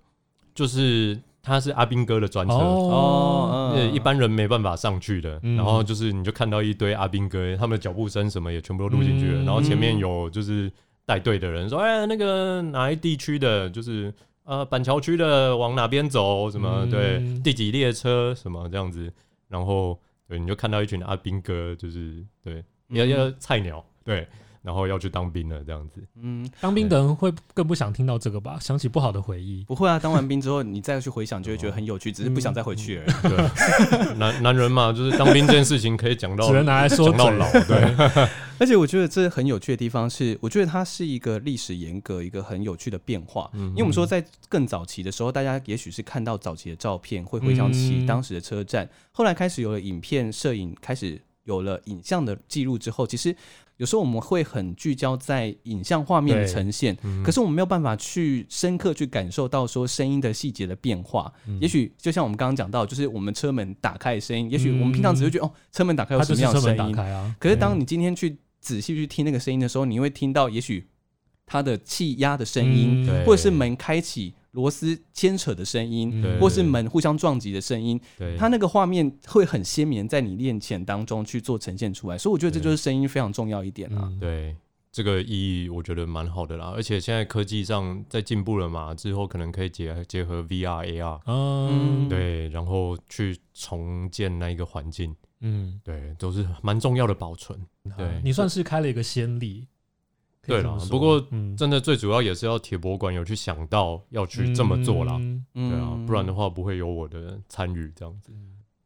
[0.56, 5.38] 就是它是阿兵哥的专车哦，对，一般人没办法上去的。
[5.42, 9.44] 然后就是你就看到一堆阿兵哥，他们的脚步声什么也全部都录进去了。
[9.44, 10.72] 然后前面有就是
[11.06, 14.14] 带队的人说：“哎，那个哪一地区的，就是。”
[14.50, 16.50] 呃，板桥区的往哪边走？
[16.50, 16.84] 什么？
[16.90, 18.34] 对，第几列车？
[18.34, 19.14] 什么这样子？
[19.48, 24.28] 然后对，你就看到一群阿兵哥，就是对，要要菜鸟，对，
[24.62, 26.04] 然后要去当兵了，这样子。
[26.22, 28.58] 嗯，当兵的人会更不想听到这个吧？
[28.60, 29.64] 想起不好的回忆。
[29.66, 33.12] 不会啊，当完兵之后，你再去回想，就会觉得很有趣，只是不想再回去而已。
[33.30, 37.50] 对， 男男人嘛，就是当兵这件事情可以讲到， 只能拿来说讲到老。
[37.52, 38.30] 对。
[38.60, 43.50] 而且我觉得这很有趣的地方是，我觉得它是一个历史严格，一个很有趣的变化。
[43.54, 48.84] 嗯，因为我们说在更早期的时候，大家也许是看到早期的照片，会回想起当时的车站。
[48.84, 53.34] 嗯、后来开始有了影片、摄影，开始有了影像的记录之后，其实
[53.80, 61.32] 有时候我们会很聚焦在影像画面的呈现，嗯、可是我们没有办法去深刻去感受到说声音的细节的变化。
[61.48, 66.98] 嗯、也许就像我们刚刚讲到，就是我们车门打开的声音，也许我们平常只会觉得、嗯、哦，车门打开有什么样的声音？
[66.98, 70.86] 啊、可是当你今天去仔细去听那个声音的时候，你会听到也许
[71.46, 78.00] 它的气压的声音，嗯、或者是门开启、螺丝牵扯的声音，嗯、或是门互相撞击的声音。
[78.38, 82.18] 它那个画面会很鲜明，在你面前当中去做呈现出来。
[82.18, 84.12] 所以我觉得这就是声音非常重要一点啊。
[84.20, 84.56] 对，
[84.92, 86.74] 这个意义我觉得蛮好的啦。
[86.76, 95.16] 而且现在科技上在进步了嘛，之后可能可以结结合 VR、AR，嗯，对，然后去重建那一个环境。
[95.42, 97.58] 嗯，对，都是蛮重要的保存。
[97.96, 99.68] 对，你算是开了一个先例。
[100.46, 101.24] 对了，不过
[101.58, 105.20] 真的最主要也是要铁博馆有去想到要去这么做啦。
[105.54, 108.32] 对啊，不然的话不会有我的参与这样子。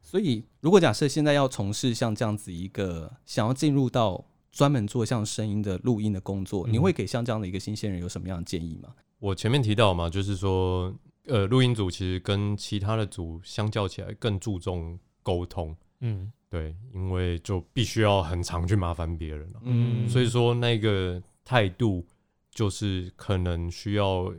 [0.02, 8.90] 所以，如果假设现在要从事像这样子一个想要进入到专门做像声音的录音的工作，你会给像这样的一个新鲜人有什么样的建议吗？
[9.20, 10.94] 我前面提到嘛，就是说，
[11.28, 15.76] 呃，录音组其实跟其他的组相较起来更注重沟通。
[16.02, 16.32] 嗯。
[16.50, 22.06] 对，因为就必须要很常去麻烦别人了，嗯，所以说那个态度
[22.52, 24.34] 就是可能需要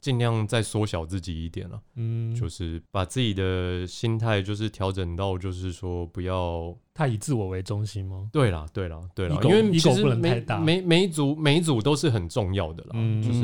[0.00, 8.28] 尽量再缩小自己一点了，嗯，就是把自己的心态就是调整到就是说不要太以自我为中心吗？
[8.32, 13.40] 对啦，对啦，对啦，因为其实每每每一组每一组都是很重要的啦，嗯，就是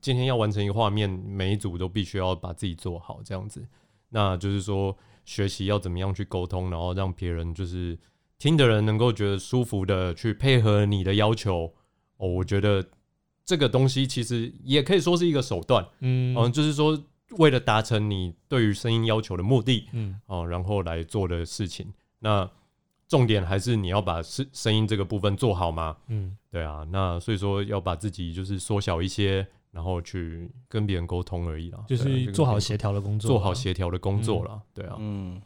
[0.00, 3.66] 今天要完成一个画面，每一组都必须要把自己做好这样子，
[4.10, 4.96] 那就是说。
[5.26, 7.98] 学习要怎么样去沟通，然后让别人就是
[8.38, 11.72] 听的人能够觉得舒服的去配合你的要求
[12.16, 12.28] 哦。
[12.28, 12.84] 我觉得
[13.44, 17.00] 这个东西其实也可以说是一个手段，嗯，嗯，就是说
[17.38, 21.92] 为了达成你对于声音要求的目的，嗯，哦，然后来做的事情。
[22.18, 22.50] 那
[23.08, 26.86] 重点还是你要把声声音这个部分做好嘛，嗯，对啊。
[26.90, 29.46] 那所以说要把自己就是缩小一些。
[29.72, 34.96] 然后去跟别人沟通而已啦，就是做好协调的工作，做好协调的工作了，对啊。
[34.98, 35.38] 嗯，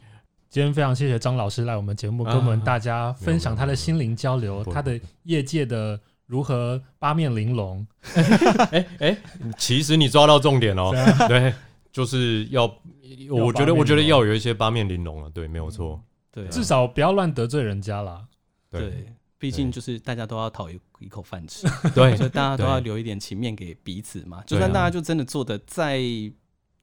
[0.51, 7.87] 今天非常谢谢张老师来我们节目，跟我们大家分享他的心灵交流，他的业界的如何八面玲珑。
[8.69, 9.17] 哎哎，
[9.57, 10.91] 其实你抓到重点哦，
[11.29, 11.53] 对，
[11.89, 12.65] 就是要，
[13.29, 18.25] 我觉得我觉得要有一些八面玲珑了，对，没有错，对，至少不要乱得罪人家啦，
[18.69, 19.05] 对。
[19.39, 24.43] 毕竟就是大家都要讨一一口饭吃，对， 所以大家都要留一点情面给彼此嘛。
[24.45, 25.99] 就算大家就真的做的再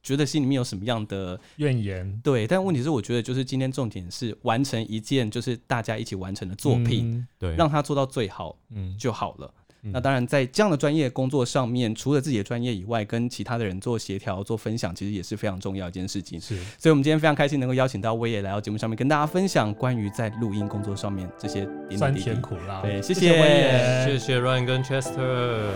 [0.09, 9.53] 觉得心里面有什么样的怨言，对，但问题是我觉得就是今天重点是完成一件就是大家一起完成的作品，对，让他做到最好，嗯，就好了。
[9.81, 16.39] 那当然，在这样的专业工作上面，除了自己的专业以外，跟其他的人做协调、做分享，其实也是非常重要一件事情。
[16.41, 22.83] 是，所以我们今天非常开心能够邀请到威爷来到节目上面，跟大家分享关于在录音工作上面这些点点滴滴酸甜苦辣。
[22.83, 25.71] 对，谢谢威爷，谢谢 Ryan 跟 Chester。